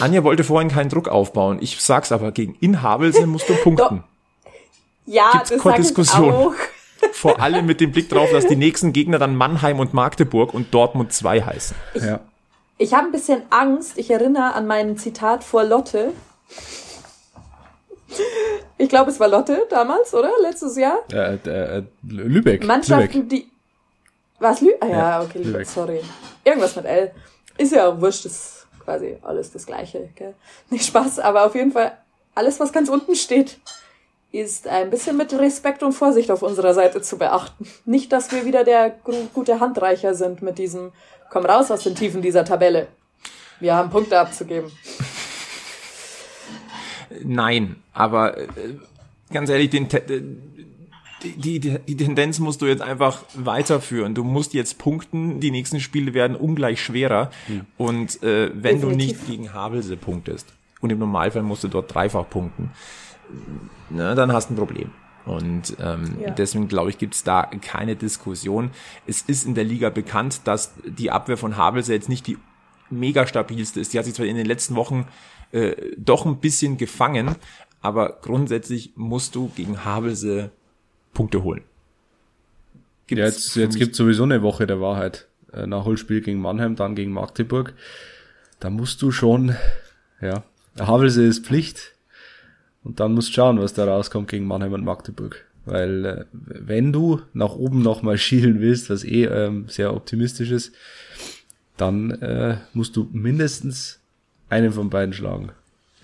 [0.00, 1.58] Anja wollte vorhin keinen Druck aufbauen.
[1.60, 4.04] Ich sag's aber, gegen in Havelse musst du punkten.
[5.06, 6.32] Ja, Gibt's das keine ich Diskussion.
[6.32, 6.54] auch.
[7.12, 10.72] Vor allem mit dem Blick drauf, dass die nächsten Gegner dann Mannheim und Magdeburg und
[10.72, 11.76] Dortmund 2 heißen.
[11.94, 12.20] Ja.
[12.78, 13.98] Ich habe ein bisschen Angst.
[13.98, 16.12] Ich erinnere an mein Zitat vor Lotte.
[18.78, 20.30] Ich glaube, es war Lotte damals, oder?
[20.42, 20.98] Letztes Jahr.
[21.12, 22.64] Äh, äh, Lübeck.
[22.66, 23.28] Mannschaften, Lübeck.
[23.30, 23.48] die.
[24.38, 24.60] Was?
[24.60, 25.66] Lü ah, ja, Ja, okay, Lübeck, Lübeck.
[25.66, 26.00] sorry.
[26.44, 27.12] Irgendwas mit L.
[27.58, 30.34] Ist ja auch wurscht, ist quasi alles das Gleiche, gell?
[30.70, 31.96] Nicht Spaß, aber auf jeden Fall,
[32.34, 33.58] alles, was ganz unten steht,
[34.32, 37.66] ist ein bisschen mit Respekt und Vorsicht auf unserer Seite zu beachten.
[37.84, 38.90] Nicht, dass wir wieder der
[39.32, 40.92] gute Handreicher sind mit diesem
[41.30, 42.88] Komm raus aus den Tiefen dieser Tabelle.
[43.58, 44.70] Wir haben Punkte abzugeben.
[47.22, 48.46] Nein, aber äh,
[49.32, 50.22] ganz ehrlich, den, äh,
[51.30, 54.14] die, die, die Tendenz musst du jetzt einfach weiterführen.
[54.14, 57.30] Du musst jetzt punkten, die nächsten Spiele werden ungleich schwerer.
[57.76, 59.18] Und äh, wenn du Definitiv.
[59.18, 62.70] nicht gegen Havelse punktest, und im Normalfall musst du dort dreifach punkten,
[63.90, 64.90] ne, dann hast du ein Problem.
[65.24, 66.30] Und ähm, Ja.
[66.30, 68.70] deswegen glaube ich, gibt's da keine Diskussion.
[69.06, 72.36] Es ist in der Liga bekannt, dass die Abwehr von Havelse jetzt nicht die
[72.90, 73.94] mega stabilste ist.
[73.94, 75.06] Die hat sich zwar in den letzten Wochen
[75.52, 77.34] äh, doch ein bisschen gefangen,
[77.80, 80.50] aber grundsätzlich musst du gegen Havelse
[81.14, 81.62] Punkte holen.
[83.06, 85.26] Gibt's Ja, jetzt, jetzt gibt sowieso eine Woche der Wahrheit.
[85.52, 87.74] Äh, Nachholspiel gegen Mannheim, dann gegen Magdeburg.
[88.60, 89.54] da musst du schon,
[90.20, 90.42] ja,
[90.78, 91.94] Havelse ist Pflicht
[92.82, 95.44] und dann musst du schauen, was da rauskommt gegen Mannheim und Magdeburg.
[95.64, 100.74] Weil äh, wenn du nach oben nochmal schielen willst, was eh ähm, sehr optimistisch ist,
[101.76, 104.00] dann äh, musst du mindestens
[104.48, 105.52] einen von beiden schlagen.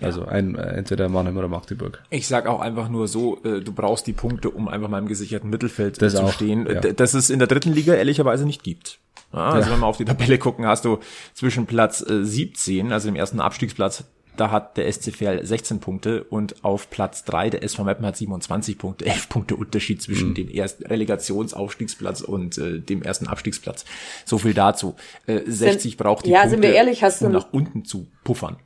[0.05, 2.01] Also ein, äh, entweder Mannheim oder Magdeburg.
[2.09, 5.07] Ich sag auch einfach nur so, äh, du brauchst die Punkte, um einfach mal im
[5.07, 6.79] gesicherten Mittelfeld Das zu auch, stehen, ja.
[6.79, 8.99] D- das es in der dritten Liga ehrlicherweise nicht gibt.
[9.33, 9.73] Ja, also Ja.
[9.75, 10.99] wenn wir auf die Tabelle gucken, hast du
[11.33, 14.03] zwischen Platz äh, 17, also dem ersten Abstiegsplatz,
[14.37, 18.15] da hat der SC Verl 16 Punkte und auf Platz 3 der SV Meppen hat
[18.17, 20.33] 27 Punkte, 11 Punkte Unterschied zwischen Mhm.
[20.35, 23.85] dem ersten Relegationsaufstiegsplatz und äh, dem ersten Abstiegsplatz.
[24.25, 24.95] So viel dazu.
[25.27, 27.85] Äh, 60 braucht die ja, Punkte, sind wir ehrlich, hast du um ein- nach unten
[27.85, 28.57] zu puffern.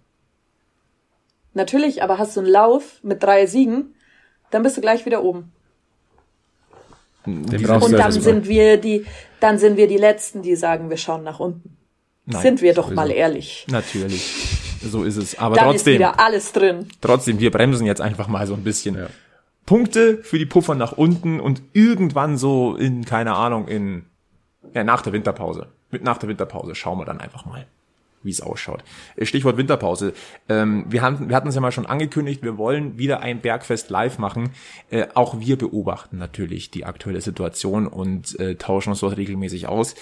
[1.55, 3.95] Natürlich, aber hast du einen Lauf mit drei Siegen,
[4.51, 5.51] dann bist du gleich wieder oben.
[7.25, 9.05] Den Und dann sind wir die,
[9.39, 11.77] dann sind wir die Letzten, die sagen, wir schauen nach unten.
[12.25, 12.95] Nein, sind wir doch sowieso.
[12.95, 13.65] mal ehrlich.
[13.69, 14.57] Natürlich.
[14.83, 15.39] So ist es.
[15.39, 16.87] Aber Dann ist trotzdem, wieder alles drin.
[17.01, 18.95] trotzdem, wir bremsen jetzt einfach mal so ein bisschen.
[18.95, 19.07] Ja.
[19.65, 24.05] Punkte für die Puffer nach unten und irgendwann so in, keine Ahnung, in,
[24.73, 25.67] ja, nach der Winterpause.
[25.89, 27.65] Mit nach der Winterpause schauen wir dann einfach mal,
[28.25, 28.83] wie es ausschaut.
[29.15, 30.13] Äh, Stichwort Winterpause.
[30.49, 33.89] Ähm, wir, haben, wir hatten es ja mal schon angekündigt, wir wollen wieder ein Bergfest
[33.89, 34.51] live machen.
[34.89, 39.95] Äh, auch wir beobachten natürlich die aktuelle Situation und äh, tauschen uns dort regelmäßig aus.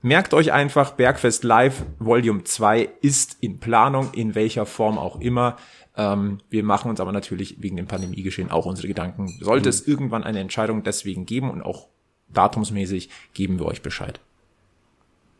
[0.00, 5.56] Merkt euch einfach, Bergfest Live Volume 2 ist in Planung, in welcher Form auch immer.
[5.96, 9.26] Ähm, wir machen uns aber natürlich wegen dem Pandemiegeschehen auch unsere Gedanken.
[9.40, 11.88] Sollte es irgendwann eine Entscheidung deswegen geben und auch
[12.32, 14.20] datumsmäßig, geben wir euch Bescheid.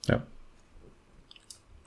[0.06, 0.22] Ja.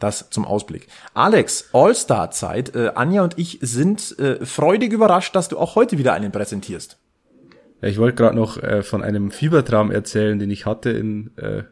[0.01, 0.87] Das zum Ausblick.
[1.13, 2.75] Alex, All-Star-Zeit.
[2.75, 6.97] Äh, Anja und ich sind äh, freudig überrascht, dass du auch heute wieder einen präsentierst.
[7.81, 11.63] Ja, ich wollte gerade noch äh, von einem Fiebertraum erzählen, den ich hatte in, äh,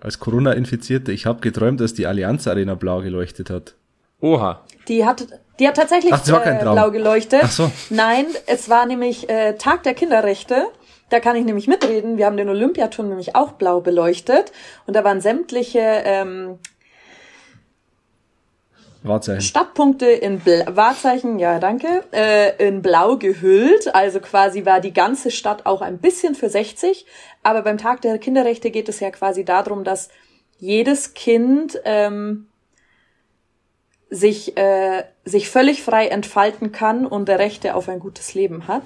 [0.00, 1.12] als Corona-Infizierte.
[1.12, 3.74] Ich habe geträumt, dass die Allianz Arena blau geleuchtet hat.
[4.20, 4.64] Oha.
[4.88, 5.26] Die hat,
[5.60, 7.42] die hat tatsächlich Ach, äh, blau geleuchtet.
[7.44, 7.70] Ach so.
[7.90, 10.64] Nein, es war nämlich äh, Tag der Kinderrechte.
[11.10, 12.16] Da kann ich nämlich mitreden.
[12.16, 14.50] Wir haben den Olympiaturm nämlich auch blau beleuchtet.
[14.86, 16.58] Und da waren sämtliche ähm,
[19.04, 19.42] Wahrzeichen.
[19.42, 23.94] Stadtpunkte in Bla Wahrzeichen, ja danke, äh, in Blau gehüllt.
[23.94, 27.06] Also quasi war die ganze Stadt auch ein bisschen für 60.
[27.42, 30.08] Aber beim Tag der Kinderrechte geht es ja quasi darum, dass
[30.58, 32.46] jedes Kind ähm,
[34.08, 38.82] sich, äh, sich völlig frei entfalten kann und der Rechte auf ein gutes Leben hat.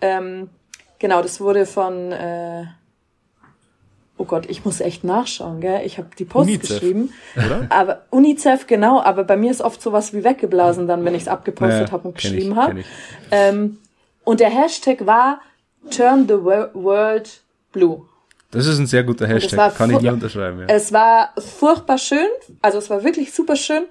[0.00, 0.48] Ähm,
[0.98, 2.64] genau, das wurde von, äh,
[4.18, 5.80] oh Gott, ich muss echt nachschauen, gell?
[5.84, 7.12] Ich habe die Post UNICEF, geschrieben.
[7.36, 7.66] oder?
[7.70, 11.28] Aber UNICEF, genau, aber bei mir ist oft sowas wie weggeblasen dann, wenn ich es
[11.28, 12.84] abgepostet Ja, habe und geschrieben habe.
[13.30, 13.78] Ähm,
[14.24, 15.40] und der Hashtag war
[15.90, 17.40] Turn the Wo- World
[17.72, 18.02] Blue.
[18.50, 20.60] Das ist ein sehr guter Hashtag, kann ich nur unterschreiben.
[20.60, 20.66] Ja.
[20.68, 22.26] Es war furchtbar schön,
[22.62, 23.84] also es war wirklich super schön.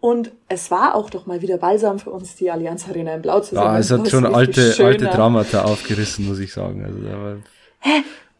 [0.00, 3.40] Und es war auch doch mal wieder balsam für uns, die Allianz Arena in Blau
[3.40, 3.58] zu sehen.
[3.64, 4.88] Ah, es hat schon alte, schöner.
[4.90, 6.84] alte Dramata aufgerissen, muss ich sagen.
[6.84, 7.36] Also, war,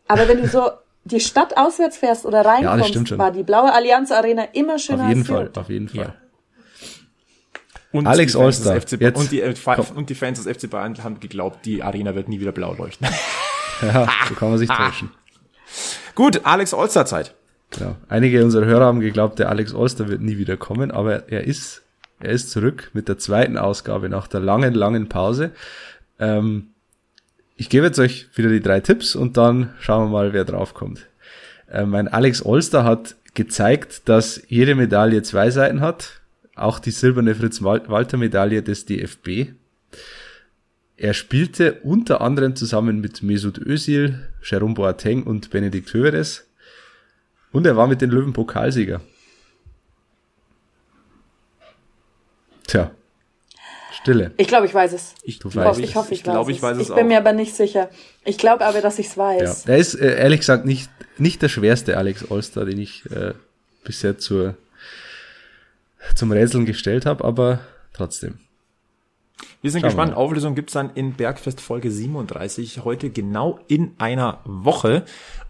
[0.09, 0.69] Aber wenn du so
[1.05, 3.19] die Stadt auswärts fährst oder reinkommst, stimmt schon.
[3.19, 6.15] war die blaue Allianz Arena immer schöner auf jeden als Fall, auf jeden Fall.
[7.93, 9.55] Und Alex die Fans des Allstar, FC jetzt und, die, äh,
[9.95, 13.07] und die Fans des FC Bayern haben geglaubt, die Arena wird nie wieder blau leuchten.
[13.83, 15.11] Ja, so kann man sich täuschen.
[16.15, 17.35] Gut, Alex Allstar Zeit.
[17.71, 17.97] Genau.
[18.09, 21.83] Einige unserer Hörer haben geglaubt, der Alex Oster wird nie wieder kommen, aber er ist,
[22.21, 25.51] er ist zurück mit der zweiten Ausgabe nach der langen, langen Pause.
[26.19, 26.74] Ähm,
[27.57, 31.07] ich gebe jetzt euch wieder die drei Tipps und dann schauen wir mal, wer draufkommt.
[31.71, 36.21] Äh, mein Alex Olster hat gezeigt, dass jede Medaille zwei Seiten hat,
[36.55, 39.53] auch die silberne Fritz-Walter-Medaille des DFB.
[40.97, 46.49] Er spielte unter anderem zusammen mit Mesut Özil, Jerome Boateng und Benedikt Hövedes.
[47.51, 49.01] Und er war mit den Löwen Pokalsieger.
[52.67, 52.93] Tja.
[54.05, 54.33] Stille.
[54.37, 55.15] Ich glaube, ich weiß es.
[55.23, 57.09] Ich, Du weißt ich hoffe, ich, ich glaube, weiß ich weiß es Ich bin auch.
[57.09, 57.89] mir aber nicht sicher.
[58.25, 59.23] Ich glaube aber, dass ich es Ja.
[59.25, 59.67] weiß.
[59.67, 63.33] Er ist äh, ehrlich gesagt nicht, nicht der schwerste Alex Allstar, den ich äh,
[63.83, 64.57] bisher zur,
[66.15, 67.61] zum Rätseln gestellt habe, aber
[67.93, 68.39] trotzdem.
[69.63, 70.11] Wir sind Schauen wir gespannt.
[70.13, 70.17] mal.
[70.19, 75.05] Auflösung gibt's dann in Bergfest Folge 37, heute genau in einer Woche.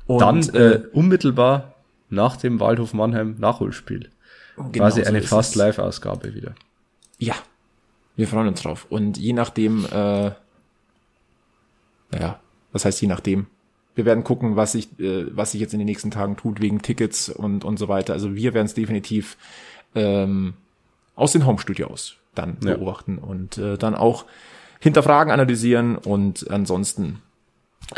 [0.07, 1.75] Und, Dann äh, unmittelbar
[2.11, 4.11] nach dem Waldhof Mannheim Nachholspiel.
[4.57, 5.55] genau Quasi so eine fast.
[5.57, 6.55] Live-Ausgabe wieder.
[7.19, 7.35] Ja,
[8.17, 8.87] wir freuen uns drauf.
[8.89, 10.31] Und je nachdem, äh,
[12.11, 12.39] naja,
[12.73, 13.47] was heißt je nachdem?
[13.95, 16.83] Wir werden gucken, was sich, äh, was sich jetzt in den nächsten Tagen tut wegen
[16.83, 18.13] Tickets und und so weiter.
[18.13, 19.37] Also wir werden es definitiv
[19.95, 20.55] ähm,
[21.15, 22.75] aus den Home-Studios dann Ja.
[22.75, 24.25] beobachten und äh, dann auch
[24.81, 27.23] hinterfragen, analysieren und ansonsten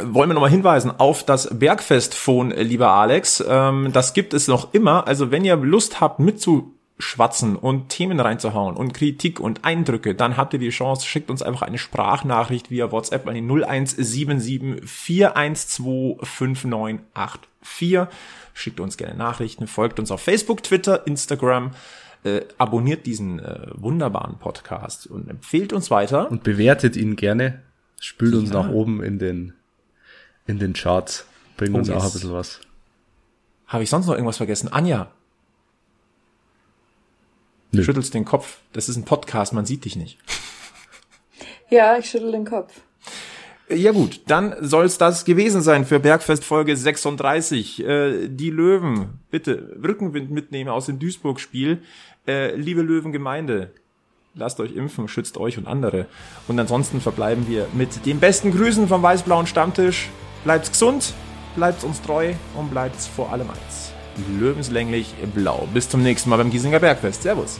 [0.03, 3.43] wollen wir nochmal hinweisen auf das Bergfest-Phone, lieber Alex.
[3.49, 5.07] Ähm, das gibt es noch immer.
[5.07, 10.37] Also wenn ihr Lust habt, mitzu schwatzen und Themen reinzuhauen und Kritik und Eindrücke, dann
[10.39, 16.19] habt ihr die Chance, schickt uns einfach eine Sprachnachricht via WhatsApp an die 0177 412
[16.27, 18.09] 5984.
[18.55, 21.73] Schickt uns gerne Nachrichten, folgt uns auf Facebook, Twitter, Instagram,
[22.25, 26.31] äh, abonniert diesen äh, wunderbaren Podcast und empfehlt uns weiter.
[26.31, 27.63] Und bewertet ihn gerne.
[28.01, 29.53] Spült uns nach oben in den,
[30.47, 31.27] in den Charts.
[31.57, 32.61] Bringt Oh, uns auch ein bisschen was.
[33.67, 34.69] Habe ich sonst noch irgendwas vergessen?
[34.73, 35.11] Anja,
[37.77, 37.85] Nö.
[37.85, 38.59] schüttelst den Kopf.
[38.73, 40.19] Das ist ein Podcast, man sieht dich nicht.
[41.71, 42.73] Ja, ich schüttel den Kopf.
[43.69, 47.85] Ja gut, dann soll's das gewesen sein für Bergfest Folge 36.
[47.85, 51.83] Äh, die Löwen, bitte Rückenwind mitnehmen aus dem Duisburg-Spiel.
[52.29, 53.73] Äh, liebe Löwengemeinde,
[54.37, 56.07] lasst euch impfen, schützt euch und andere.
[56.47, 60.11] Und ansonsten verbleiben wir mit den besten Grüßen vom weiß-blauen Stammtisch.
[60.45, 61.13] Bleibt's gesund,
[61.57, 63.86] bleibt's uns treu und bleibt's vor allem eins.
[64.39, 65.69] Löwenslänglich blau.
[65.73, 67.23] Bis zum nächsten Mal beim Giesinger Bergfest.
[67.23, 67.59] Servus.